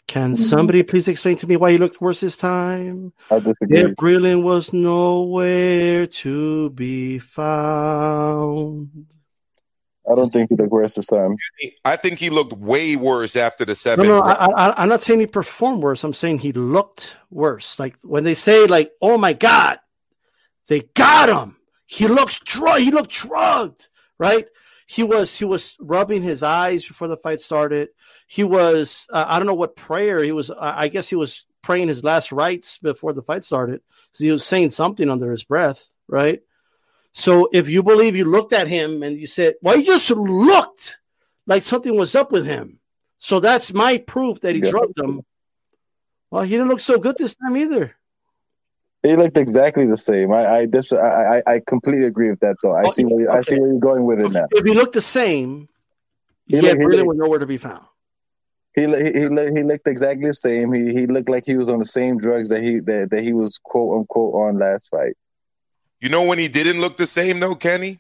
[0.08, 0.44] Can mm-hmm.
[0.44, 3.14] somebody please explain to me why he looked worse this time?
[3.32, 3.80] I disagree.
[3.80, 9.08] If Breland was nowhere to be found.
[10.10, 11.38] I don't think he looked worse this time.
[11.86, 14.08] I think he looked way worse after the No, seventh.
[14.10, 14.38] no, round.
[14.38, 16.04] I, I, I'm not saying he performed worse.
[16.04, 17.80] I'm saying he looked worse.
[17.80, 19.80] Like when they say, like, "Oh my God,
[20.68, 22.82] they got him," he looks drug.
[22.82, 23.88] He looked drugged,
[24.18, 24.46] right?
[24.86, 27.90] He was he was rubbing his eyes before the fight started.
[28.28, 30.50] He was uh, I don't know what prayer he was.
[30.52, 33.82] I I guess he was praying his last rites before the fight started.
[34.14, 36.42] So he was saying something under his breath, right?
[37.14, 40.98] So if you believe you looked at him and you said, "Well, he just looked
[41.48, 42.80] like something was up with him,"
[43.20, 44.72] so that's my proof that he Yeah.
[44.72, 45.24] drugged him.
[46.32, 47.96] Well, he didn't look so good this time either.
[49.04, 50.32] He looked exactly the same.
[50.34, 52.74] I I dis- I, I I completely agree with that though.
[52.74, 53.62] I Oh, see where you, I see okay.
[53.62, 54.48] where you're going with it now.
[54.52, 55.68] If he looked the same,
[56.48, 57.86] He yeah, looked- Breland looked- was nowhere to be found.
[58.76, 60.72] He he he looked, he looked exactly the same.
[60.74, 63.34] He he looked like he was on the same drugs that he that, that he
[63.34, 65.16] was quote unquote on last fight.
[66.00, 68.00] You know when he didn't look the same though, Kenny?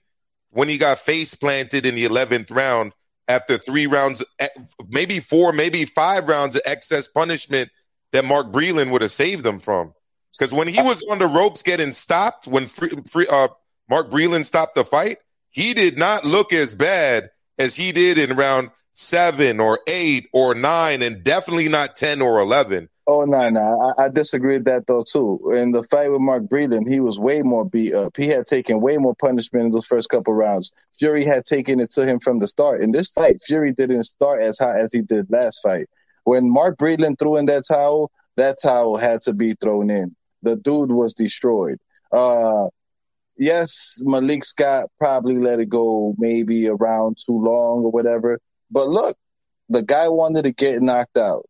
[0.51, 2.93] When he got face planted in the eleventh round
[3.27, 4.47] after three rounds, eh,
[4.87, 7.69] maybe four, maybe five rounds of excess punishment
[8.11, 9.93] that Mark Breland would have saved them from.
[10.37, 13.49] Because when he was on the ropes getting stopped, when free, free, uh,
[13.89, 15.19] Mark Breland stopped the fight,
[15.49, 17.29] he did not look as bad
[17.59, 22.39] as he did in round seven or eight or nine, and definitely not ten or
[22.39, 22.89] eleven.
[23.05, 25.51] Oh no, no, I, I disagree with that though too.
[25.53, 28.15] In the fight with Mark Breland, he was way more beat up.
[28.15, 30.71] He had taken way more punishment in those first couple rounds.
[30.97, 32.81] Fury had taken it to him from the start.
[32.81, 35.89] In this fight, Fury didn't start as high as he did last fight.
[36.23, 40.15] When Mark Breland threw in that towel, that towel had to be thrown in.
[40.43, 41.79] The dude was destroyed.
[42.11, 42.67] Uh,
[43.37, 48.39] yes, Malik Scott probably let it go maybe around too long or whatever.
[48.69, 49.17] But look,
[49.69, 51.45] the guy wanted to get knocked out.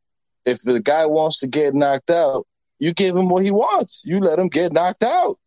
[0.45, 2.45] If the guy wants to get knocked out,
[2.79, 4.01] you give him what he wants.
[4.05, 5.37] You let him get knocked out.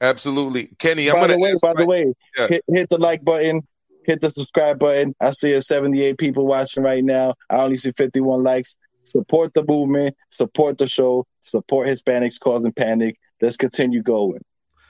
[0.00, 1.08] Absolutely, Kenny.
[1.08, 2.48] I'm by the way, by the way, Yeah.
[2.48, 3.66] hit, hit the like button,
[4.04, 5.14] hit the subscribe button.
[5.20, 7.34] I see a 78 people watching right now.
[7.50, 8.76] I only see 51 likes.
[9.06, 13.16] Support the movement, support the show, support Hispanics causing panic.
[13.40, 14.40] Let's continue going.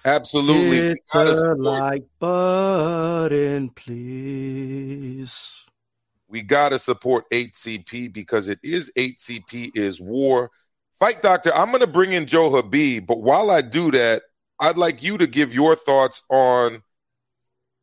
[0.04, 0.70] Absolutely.
[0.70, 5.52] We Hit gotta the like button, please.
[6.28, 10.50] we got to support 8CP because it is 8CP is war.
[10.98, 14.22] Fight Doctor, I'm going to bring in Joe Habib, but while I do that,
[14.58, 16.82] I'd like you to give your thoughts on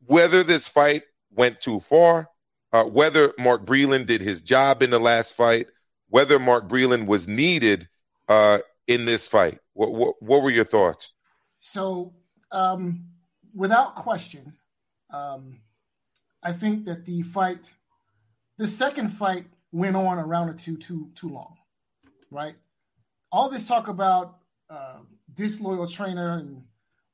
[0.06, 2.30] whether this fight went too far,
[2.72, 5.68] uh, whether Mark Breland did his job in the last fight,
[6.14, 7.90] whether Mark Breland was needed
[8.30, 9.58] uh, in this fight.
[9.74, 11.12] What, what, what were your thoughts?
[11.60, 12.14] So,
[12.52, 13.06] um,
[13.52, 14.54] without question,
[15.10, 15.60] um,
[16.44, 17.74] I think that the fight,
[18.60, 21.58] the second fight, went on around a two too too long,
[22.30, 22.54] right?
[23.32, 24.38] All this talk about
[24.70, 25.00] uh,
[25.34, 26.64] disloyal trainer and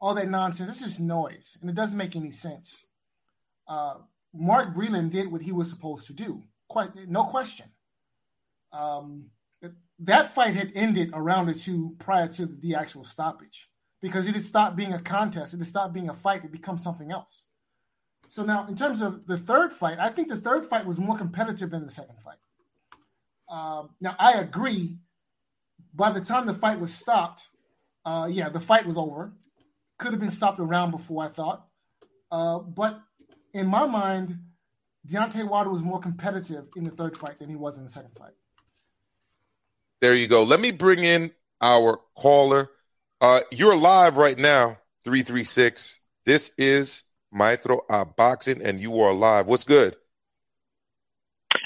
[0.02, 0.68] all that nonsense.
[0.68, 2.84] This is noise, and it doesn't make any sense.
[3.66, 3.94] Uh,
[4.34, 7.68] Mark Breland did what he was supposed to do, quite no question.
[8.72, 9.26] Um,
[10.00, 13.70] that fight had ended around a two prior to the actual stoppage
[14.02, 15.54] because it had stopped being a contest.
[15.54, 16.46] It had stopped being a fight.
[16.46, 17.46] It becomes something else.
[18.30, 21.18] So now, in terms of the third fight, I think the third fight was more
[21.18, 22.38] competitive than the second fight.
[23.50, 24.98] Um, now, I agree.
[25.94, 27.48] By the time the fight was stopped,
[28.06, 29.34] uh, yeah, the fight was over.
[29.98, 31.66] Could have been stopped around before, I thought.
[32.32, 33.02] Uh, but
[33.54, 34.38] in my mind,
[35.08, 38.16] Deontay Wilder was more competitive in the third fight than he was in the second
[38.18, 38.34] fight.
[40.02, 40.44] There you go.
[40.44, 42.70] Let me bring in our caller.
[43.20, 46.00] Uh, you're live right now, 336.
[46.26, 49.48] This is Maestro uh, Boxing, and you are live.
[49.48, 49.98] What's good?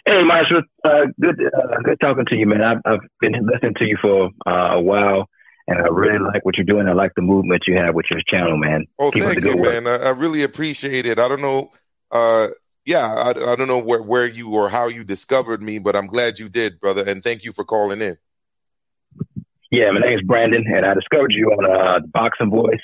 [0.05, 0.63] Hey, Maestro.
[0.83, 2.63] Uh, good, uh, good talking to you, man.
[2.63, 5.29] I've, I've been listening to you for uh, a while,
[5.67, 6.87] and I really like what you're doing.
[6.87, 8.87] I like the movement you have with your channel, man.
[8.97, 9.83] Oh, Keep thank you, work.
[9.83, 9.87] man.
[9.87, 11.19] I, I really appreciate it.
[11.19, 11.71] I don't know.
[12.09, 12.47] Uh,
[12.85, 16.07] yeah, I, I don't know where, where you or how you discovered me, but I'm
[16.07, 17.03] glad you did, brother.
[17.07, 18.17] And thank you for calling in.
[19.73, 22.79] Yeah, my name's Brandon, and I discovered you on uh, the Boxing Voice.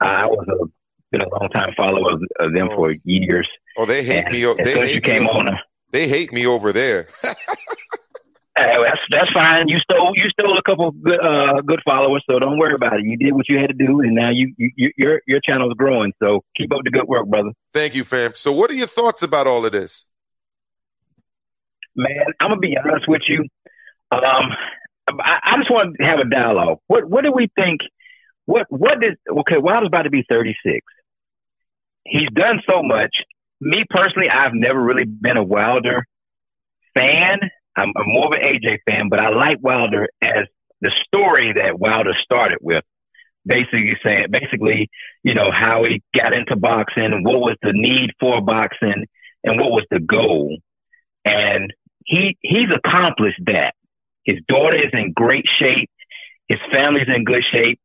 [0.00, 0.64] I was a
[1.12, 3.46] been a long time follower of, of them for years.
[3.76, 4.46] Oh, they hate And me.
[4.46, 5.28] Oh, As they soon as hate you came me.
[5.28, 5.56] on, uh,
[5.90, 7.08] They hate me over there.
[8.56, 9.68] Hey, that's that's fine.
[9.68, 13.04] You stole you stole a couple good uh, good followers, so don't worry about it.
[13.06, 15.74] You did what you had to do, and now you, you your your channel is
[15.78, 16.12] growing.
[16.22, 17.52] So keep up the good work, brother.
[17.72, 18.32] Thank you, fam.
[18.34, 20.04] So, what are your thoughts about all of this?
[21.94, 23.44] Man, I'm gonna be honest with you.
[24.10, 24.50] Um,
[25.20, 26.78] I, I just want to have a dialogue.
[26.86, 27.80] What what do we think?
[28.46, 29.58] What what is okay?
[29.58, 30.80] Wilder's about to be 36.
[32.04, 33.14] He's done so much.
[33.60, 36.06] Me personally, I've never really been a Wilder
[36.94, 37.38] fan.
[37.76, 40.46] I'm, I'm more of an AJ fan, but I like Wilder as
[40.80, 42.84] the story that Wilder started with.
[43.46, 44.90] Basically saying, basically,
[45.22, 49.06] you know, how he got into boxing, what was the need for boxing,
[49.44, 50.58] and what was the goal.
[51.24, 51.72] And
[52.04, 53.74] he he's accomplished that.
[54.24, 55.90] His daughter is in great shape.
[56.48, 57.80] His family's in good shape.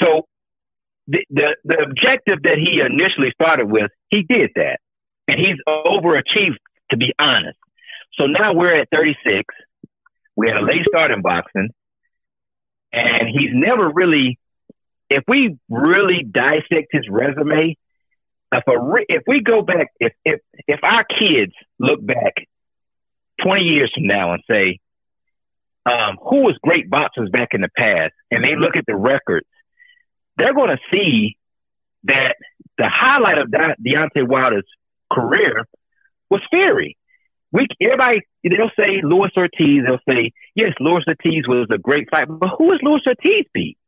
[0.00, 0.26] So
[1.06, 4.80] the, the the objective that he initially started with, he did that,
[5.28, 6.56] and he's overachieved.
[6.90, 7.58] To be honest,
[8.18, 9.42] so now we're at 36.
[10.36, 11.70] We had a late start in boxing,
[12.92, 14.38] and he's never really.
[15.10, 17.76] If we really dissect his resume,
[18.52, 22.34] if a if we go back, if if if our kids look back
[23.42, 24.78] 20 years from now and say,
[25.86, 29.46] um, who was great boxers back in the past, and they look at the records,
[30.36, 31.36] they're going to see
[32.04, 32.36] that
[32.78, 34.66] the highlight of De- Deontay Wilder's
[35.12, 35.64] career
[36.30, 36.96] was Fury.
[37.52, 39.84] We everybody they'll say Luis Ortiz.
[39.86, 43.78] They'll say yes, Luis Ortiz was a great fight, but who is Luis Ortiz beat?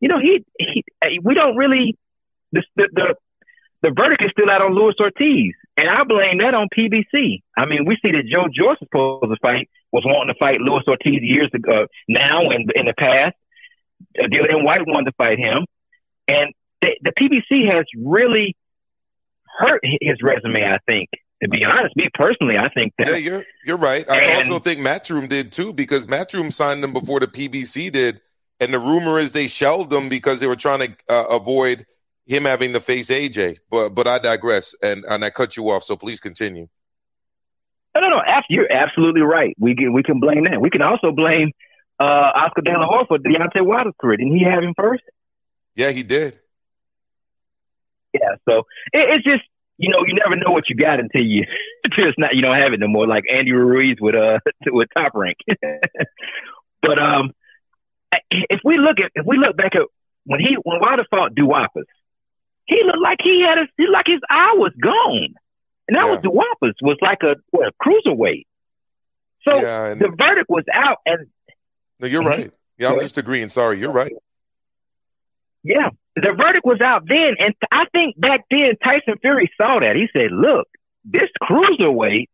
[0.00, 0.84] You know, he, he
[1.20, 1.98] we don't really
[2.52, 3.14] the, the the
[3.82, 7.42] the verdict is still out on Luis Ortiz, and I blame that on PBC.
[7.56, 10.60] I mean, we see that Joe Joyce was supposed to fight was wanting to fight
[10.60, 13.36] Luis Ortiz years ago, now and in the past.
[14.18, 15.64] Uh, Dillian Whyte wanted to fight him,
[16.26, 18.56] and the, the PBC has really
[19.58, 20.64] hurt his resume.
[20.64, 21.08] I think,
[21.42, 23.08] to be honest, me personally, I think that.
[23.08, 24.08] Yeah, you're you're right.
[24.10, 28.20] I And- also think Matchroom did too because Matchroom signed them before the PBC did,
[28.60, 31.86] and the rumor is they shelved them because they were trying to uh, avoid
[32.26, 33.58] him having to face AJ.
[33.70, 35.84] But but I digress, and and I cut you off.
[35.84, 36.66] So please continue.
[37.94, 38.22] No, no, no.
[38.48, 39.54] You're absolutely right.
[39.58, 40.60] We can we can blame that.
[40.60, 41.52] We can also blame
[41.98, 44.16] uh, Oscar De La Hoya for Deontay Wilder's career.
[44.16, 45.02] Didn't he have him first?
[45.74, 46.38] Yeah, he did.
[48.12, 48.36] Yeah.
[48.48, 48.60] So
[48.92, 49.42] it, it's just
[49.78, 51.44] you know you never know what you got until you
[51.84, 53.06] until it's not you don't have it no more.
[53.06, 55.38] Like Andy Ruiz with uh with Top Rank.
[56.82, 57.32] but um,
[58.30, 59.82] if we look at if we look back at
[60.24, 61.84] when he when Wilder fought Duhaupas,
[62.64, 65.34] he looked like he had a he like his eye was gone,
[65.96, 68.46] and that was Duhaupas was like a what a cruiserweight.
[69.48, 71.26] So Yeah, the verdict was out, and
[72.00, 72.50] No, you're right.
[72.78, 73.48] Yeah, I'm just agreeing.
[73.48, 74.12] Sorry, you're right.
[75.62, 79.94] Yeah, the verdict was out then, and I think back then Tyson Fury saw that.
[79.94, 80.66] He said, "Look,
[81.04, 82.28] this cruiserweight,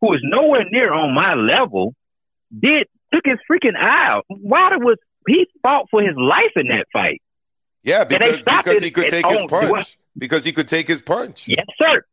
[0.00, 1.94] who is nowhere near on my level,
[2.56, 4.26] did took his freaking eye out.
[4.28, 7.22] Wilder was he fought for his life in that fight.
[7.82, 9.98] Yeah, because because he could take his punch.
[10.16, 11.48] Because he could take his punch.
[11.48, 12.04] Yes, sir.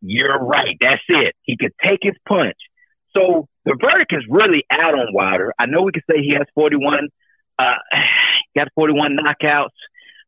[0.00, 0.76] You're right.
[0.80, 1.34] That's it.
[1.42, 2.56] He could take his punch.
[3.16, 5.54] So the verdict is really out on Wilder.
[5.58, 7.08] I know we can say he has 41,
[7.58, 7.74] uh,
[8.56, 9.70] got 41 knockouts,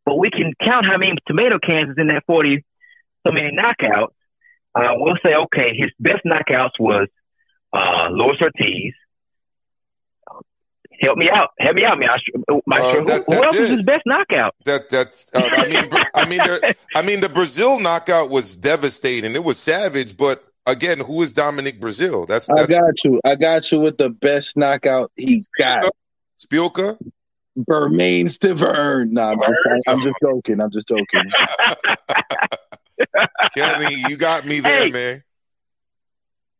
[0.04, 2.64] but we can count how many tomato cans is in that 40,
[3.26, 4.14] so many knockouts.
[4.74, 7.08] Uh, we'll say, okay, his best knockouts was
[7.72, 8.94] uh, Luis Ortiz.
[11.00, 11.50] Help me out.
[11.60, 12.60] Help me out, Maestro.
[12.66, 13.02] Maestro.
[13.02, 13.76] Uh, that- who, who that's else was it.
[13.76, 14.54] his best knockout?
[14.64, 15.26] That that's.
[15.34, 19.34] Uh, I mean, I mean, the, I mean, the Breazeale knockout was devastating.
[19.34, 22.26] It was savage, but again, who is Dominic Breazeale?
[22.26, 23.20] That's I got you.
[23.24, 25.90] I got you with the best knockout he got.
[26.38, 26.98] Szpilka.
[27.56, 29.10] Bermane Stiverne.
[29.10, 29.38] Nah, I'm,
[29.88, 30.60] I'm just joking.
[30.60, 31.22] I'm just joking.
[33.54, 34.90] Kenny, you got me there, Hey.
[34.90, 35.22] man.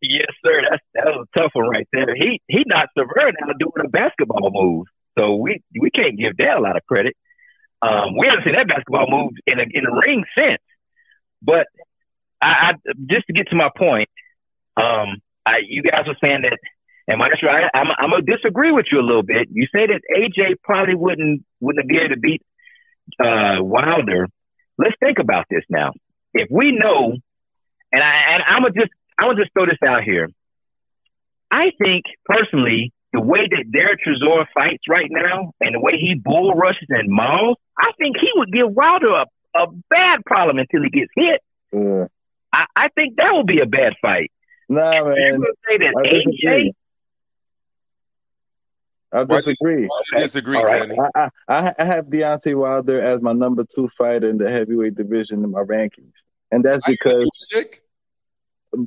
[0.01, 0.63] Yes, sir.
[0.71, 2.15] That's that was a tough one right there.
[2.15, 4.87] He he knocked Stiverne out doing a basketball move,
[5.19, 7.17] so we we can't give that a lot of credit.
[7.83, 10.63] Um, we haven't seen that basketball move in a in a ring since.
[11.43, 11.67] But
[12.41, 14.09] I, I just to get to my point,
[14.77, 16.59] um, I, you guys were saying that,
[17.09, 19.49] and Maestro, I, I'm I'm gonna disagree with you a little bit.
[19.51, 22.43] You say that AJ probably wouldn't wouldn't be able to beat
[23.19, 24.29] uh, Wilder.
[24.77, 25.93] Let's think about this now.
[26.35, 27.17] If we know,
[27.93, 30.31] and I and I'm gonna just I'm gonna just throw this out here.
[31.51, 36.15] I think personally, the way that Derek Chisora fights right now, and the way he
[36.15, 40.83] bull rushes and mauls, I think he would give Wilder a, a bad problem until
[40.83, 41.41] he gets hit.
[41.73, 42.07] Yeah.
[42.53, 44.31] I, I think that would be a bad fight.
[44.69, 45.41] Nah, You're man.
[45.41, 46.73] gonna say that I AJ disagree.
[49.11, 49.89] I disagree.
[50.15, 50.83] I disagree, All right.
[50.83, 50.99] Kenny.
[51.15, 55.43] I, I, I have Deontay Wilder as my number two fighter in the heavyweight division
[55.45, 56.13] in my rankings,
[56.53, 57.81] and that's because Usyk?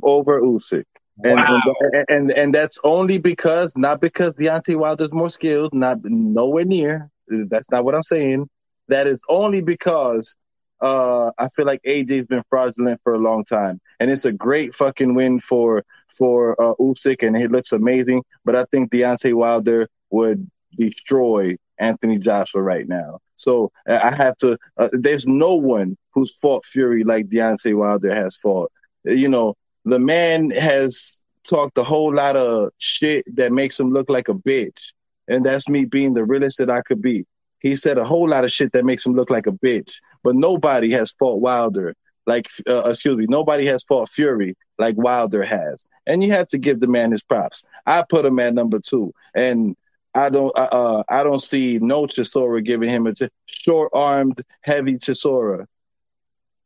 [0.04, 0.86] Over Usyk.
[1.24, 1.60] And, Wow.
[1.92, 7.10] and, and and that's only because not because Deontay Wilder's more skilled, not nowhere near.
[7.28, 8.50] That's not what I'm saying.
[8.88, 10.36] That is only because
[10.82, 14.74] uh, I feel like AJ's been fraudulent for a long time, and it's a great
[14.74, 15.84] fucking win for
[16.18, 18.24] for uh, Usyk, and it looks amazing.
[18.46, 23.20] But I think Deontay Wilder would destroy Anthony Joshua right now.
[23.36, 24.58] So uh, I have to.
[24.78, 28.72] Uh, there's no one who's fought Fury like Deontay Wilder has fought.
[29.04, 29.56] You know,
[29.86, 34.34] the man has talked a whole lot of shit that makes him look like a
[34.34, 34.94] bitch,
[35.28, 37.26] and that's me being the realest that I could be.
[37.60, 40.36] He said a whole lot of shit that makes him look like a bitch, but
[40.36, 41.96] nobody has fought Wilder
[42.28, 46.58] like, uh, excuse me, nobody has fought Fury like Wilder has, and you have to
[46.58, 47.64] give the man his props.
[47.86, 49.76] I put him at number two, and
[50.14, 53.14] I don't, uh, uh, I don't see no Chisora giving him a
[53.46, 55.66] short-armed, heavy Chisora.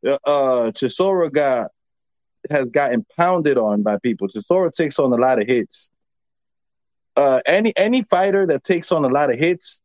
[0.06, 1.70] Uh, uh, Chisora got
[2.50, 4.28] has gotten pounded on by people.
[4.28, 5.90] Chisora takes on a lot of hits.
[7.16, 9.80] Uh, any any fighter that takes on a lot of hits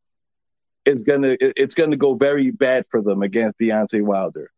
[0.86, 4.52] is gonna it's gonna go very bad for them against Deontay Wilder.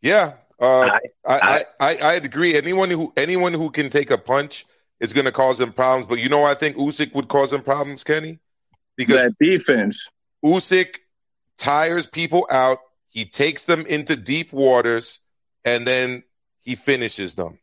[0.00, 0.90] Yeah, uh,
[1.26, 2.56] I, I, I I'd agree.
[2.56, 4.66] Anyone who anyone who can take a punch
[5.02, 6.06] is going to cause him problems.
[6.06, 8.38] But you know, I think Usyk would cause him problems, Kenny,
[8.96, 10.08] because that defense.
[10.44, 10.98] Usyk
[11.58, 12.78] tires people out.
[13.08, 15.18] He takes them into deep waters,
[15.64, 16.22] and then
[16.60, 17.58] he finishes them.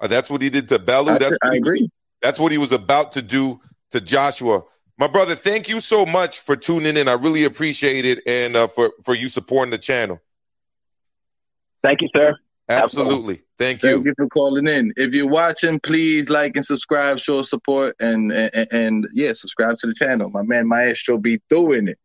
[0.00, 1.12] Uh, that's what he did to Bellew.
[1.12, 1.90] I- That's what I he was- agree.
[2.22, 3.60] that's what he was about to do
[3.92, 4.62] to Joshua.
[4.96, 7.08] My brother, thank you so much for tuning in.
[7.08, 10.20] I really appreciate it, and uh, for for you supporting the channel.
[11.82, 12.36] Thank you, sir.
[12.68, 13.42] Absolutely.
[13.58, 13.90] Thank you.
[13.92, 14.92] Thank you for calling in.
[14.96, 19.86] If you're watching, please like and subscribe, show support, and and, and yeah, subscribe to
[19.86, 20.30] the channel.
[20.30, 21.98] My man Maestro be doing it.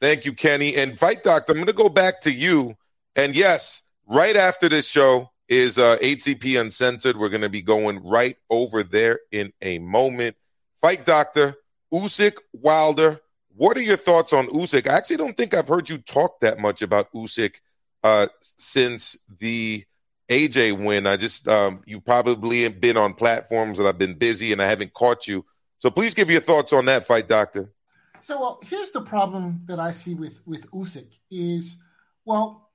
[0.00, 0.74] Thank you, Kenny.
[0.76, 2.76] And Fight Doctor, I'm going to go back to you.
[3.16, 7.16] And yes, right after this show is uh, ATP Uncensored.
[7.16, 10.36] We're going to be going right over there in a moment.
[10.80, 11.54] Fight Doctor,
[11.92, 13.20] Usyk, Wilder.
[13.54, 14.88] What are your thoughts on Usyk?
[14.88, 17.54] I actually don't think I've heard you talk that much about Usyk
[18.02, 19.84] uh, since the
[20.28, 21.06] AJ win.
[21.06, 24.94] I just um, you probably been on platforms that I've been busy and I haven't
[24.94, 25.44] caught you.
[25.78, 27.72] So please give your thoughts on that, Fight Doctor.
[28.20, 31.82] So, well, here's the problem that I see with with Usyk is,
[32.24, 32.70] well,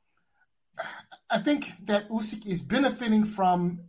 [1.30, 3.82] I think that Usyk is benefiting from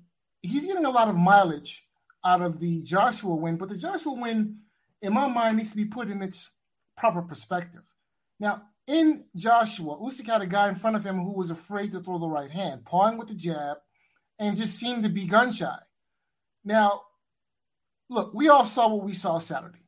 [0.43, 1.87] he's getting a lot of mileage
[2.25, 4.59] out of the Joshua win, but the Joshua win,
[5.03, 6.51] in my mind, needs to be put in its
[6.97, 7.83] proper perspective.
[8.41, 12.01] Now, in Joshua, Usyk had a guy in front of him who was afraid to
[12.01, 13.79] throw the right hand, pawing with the jab,
[14.39, 15.79] and just seemed to be gun shy.
[16.65, 17.03] Now,
[18.09, 19.79] look, we all saw what we saw Saturday.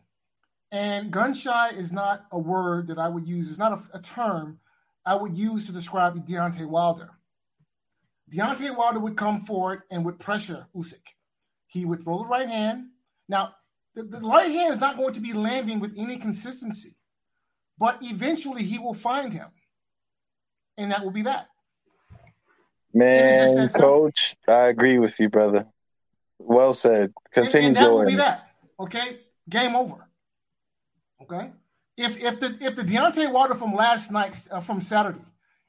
[0.71, 4.01] And gun shy is not a word that I would use, it's not a, a
[4.01, 4.61] term
[5.05, 7.11] I would use to describe Deontay Wilder.
[8.33, 11.03] Deontay Wilder would come forward and would pressure Usyk.
[11.66, 12.89] He would throw the right hand.
[13.28, 13.55] Now,
[13.95, 16.97] the, the right hand is not going to be landing with any consistency,
[17.78, 19.49] but eventually he will find him.
[20.76, 21.49] And that will be that.
[22.93, 25.66] Man, that coach, I agree with you, brother.
[26.39, 27.12] Well said.
[27.33, 28.49] Continue, and that will be that.
[28.78, 29.18] Okay,
[29.49, 30.09] game over.
[31.22, 31.53] Okay,
[31.97, 35.24] if if the if the Deontay Wilder from last night uh, from Saturday,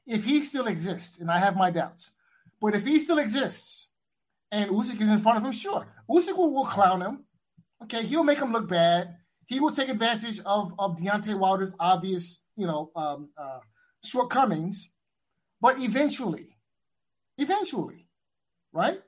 [0.06, 2.12] if he still exists, and I have my doubts,
[2.62, 3.88] but if he still exists,
[4.52, 7.24] and Usyk is in front of him, sure, Usyk will, will clown him.
[7.82, 9.16] Okay, he'll make him look bad.
[9.46, 13.58] He will take advantage of of Deontay Wilder's obvious, you know, um, uh,
[14.04, 14.92] shortcomings.
[15.60, 16.56] But eventually,
[17.36, 18.06] eventually,
[18.72, 19.02] right?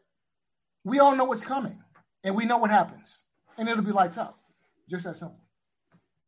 [0.83, 1.79] We all know what's coming,
[2.25, 3.23] and we know what happens,
[3.57, 4.37] and it'll be lights out.
[4.91, 5.41] Just that simple.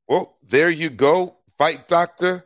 [0.09, 2.45] Well, there you go, Fight Doctor.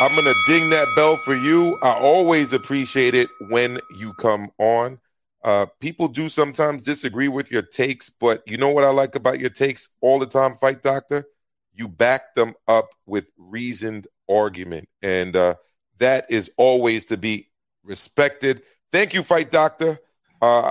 [0.00, 1.76] I'm to ding that bell for you.
[1.82, 5.00] I always appreciate it when you come on.
[5.42, 9.40] Uh, people do sometimes disagree with your takes, but you know what I like about
[9.40, 11.26] your takes all the time, Fight Doctor?
[11.74, 14.88] You back them up with reasoned argument.
[15.02, 15.56] And uh,
[15.98, 17.48] that is always to be
[17.82, 18.62] respected.
[18.92, 19.98] Thank you, Fight Doctor.
[20.40, 20.70] Uh,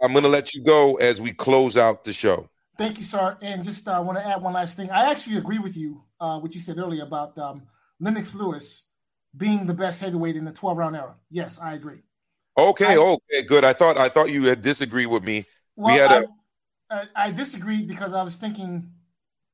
[0.00, 2.48] I'm going to let you go as we close out the show.
[2.76, 3.36] Thank you, sir.
[3.42, 4.88] And just uh, want to add one last thing.
[4.92, 7.62] I actually agree with you, uh, what you said earlier about um,
[8.00, 8.84] Lennox Lewis
[9.36, 11.14] being the best heavyweight in the 12 round era.
[11.30, 12.02] Yes, I agree.
[12.56, 13.64] Okay, okay, good.
[13.64, 15.44] I thought I thought you had disagreed with me.
[15.76, 16.28] Well, we had a
[16.90, 18.90] I, I, I disagreed because I was thinking,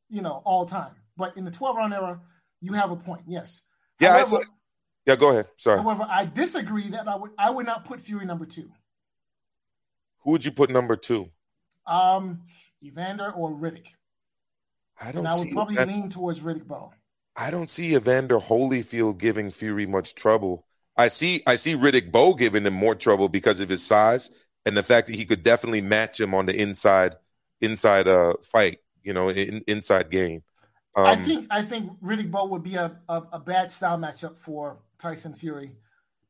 [0.08, 0.94] you know, all time.
[1.16, 2.20] But in the 12 round era,
[2.60, 3.22] you have a point.
[3.26, 3.62] Yes.
[4.00, 4.12] yeah.
[4.12, 4.48] However, said-
[5.06, 5.48] yeah, go ahead.
[5.58, 5.82] Sorry.
[5.82, 8.70] however, I disagree that I would I would not put Fury number two.
[10.22, 11.30] Who would you put number two?
[11.86, 12.42] Um,
[12.82, 13.88] Evander or Riddick.
[14.98, 16.92] I don't And I would see probably that- lean towards Riddick Bowe.
[17.36, 20.66] I don't see Evander Holyfield giving Fury much trouble.
[20.96, 24.30] I see I see Riddick Bowe giving him more trouble because of his size
[24.64, 27.16] and the fact that he could definitely match him on the inside
[27.60, 30.42] inside uh fight, you know, in, inside game.
[30.96, 34.36] Um, I think I think Riddick Bowe would be a, a, a bad style matchup
[34.38, 35.72] for Tyson Fury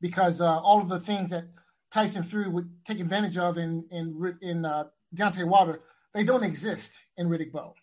[0.01, 1.45] because uh, all of the things that
[1.91, 4.85] Tyson Fury would take advantage of in in in uh,
[5.15, 5.81] Deontay Wilder,
[6.13, 7.75] they don't exist in Riddick Bowe.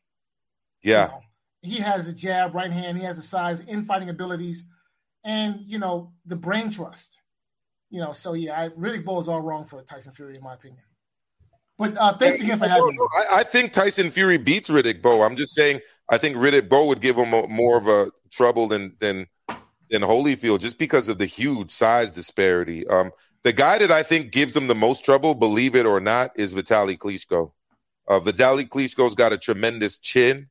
[0.82, 1.06] yeah.
[1.06, 1.20] You know,
[1.62, 2.98] he has a jab, right hand.
[2.98, 4.64] He has the size, infighting abilities,
[5.24, 7.20] and you know the brain trust.
[7.90, 10.54] You know, so yeah, I, Riddick Bowe is all wrong for Tyson Fury, in my
[10.54, 10.82] opinion.
[11.78, 12.98] But uh, thanks again for having me.
[13.16, 15.22] I, I think Tyson Fury beats Riddick Bowe.
[15.22, 18.66] I'm just saying I think Riddick Bowe would give him a, more of a trouble
[18.66, 19.26] than than
[19.90, 22.86] than Holyfield just because of the huge size disparity.
[22.88, 23.12] Um,
[23.44, 26.52] the guy that I think gives him the most trouble, believe it or not, is
[26.52, 27.52] Vitali Klitschko.
[28.08, 30.48] Uh, Vitaly Klitschko's got a tremendous chin.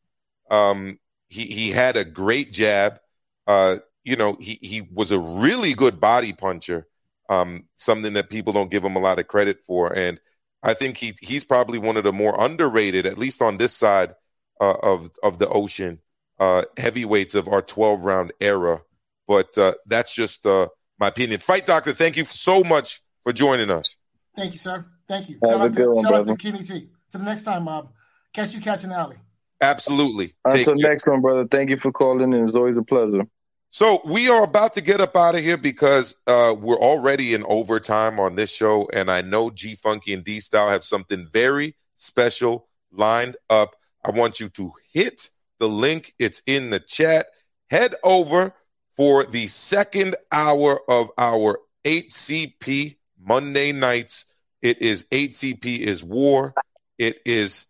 [0.49, 0.99] Um,
[1.31, 2.99] he he had a great jab.
[3.47, 6.87] Uh, you know, he he was a really good body puncher.
[7.29, 10.19] Um, something that people don't give him a lot of credit for, and
[10.61, 14.13] I think he he's probably one of the more underrated, at least on this side
[14.59, 15.99] uh, of of the ocean,
[16.39, 18.81] uh, heavyweights of our 12 round era.
[19.27, 20.67] But uh, that's just uh,
[20.99, 21.39] my opinion.
[21.39, 23.95] Fight Doctor, thank you so much for joining us.
[24.35, 24.85] Thank you, sir.
[25.07, 25.39] Thank you.
[25.43, 26.35] Have Shout a out, good to, one, shout out to.
[26.35, 26.89] Kenny T.
[27.11, 27.93] To the next time, Bob.
[28.33, 29.17] Catch you catching the alley.
[29.61, 30.27] Absolutely.
[30.49, 30.89] Take Until care.
[30.91, 31.45] next one, brother.
[31.45, 32.43] Thank you for calling in.
[32.43, 33.27] It's always a pleasure.
[33.69, 37.45] So we are about to get up out of here because uh, we're already in
[37.45, 41.75] overtime on this show, and I know G Funky and D Style have something very
[41.95, 43.75] special lined up.
[44.03, 47.27] I want you to hit the link; it's in the chat.
[47.69, 48.53] Head over
[48.97, 54.25] for the second hour of our 8CP Monday nights.
[54.61, 56.53] It is 8CP is war.
[56.97, 57.67] It is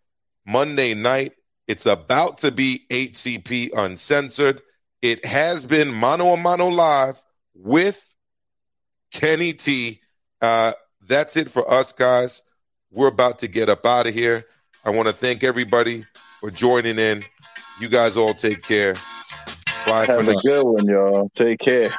[0.48, 1.34] Monday night.
[1.68, 4.62] It's about to be 8CP uncensored.
[5.02, 8.16] It has been Mano a Mano Live with
[9.12, 10.02] Kenny T.
[10.42, 10.74] Uh,
[11.08, 12.42] that's it for us, guys.
[12.92, 14.46] We're about to get up out of here.
[14.84, 16.06] I want to thank everybody
[16.40, 17.24] for joining in.
[17.80, 18.96] You guys all take care.
[19.86, 20.32] Bye for Have now.
[20.38, 21.32] a good one, y'all.
[21.34, 21.92] Take care.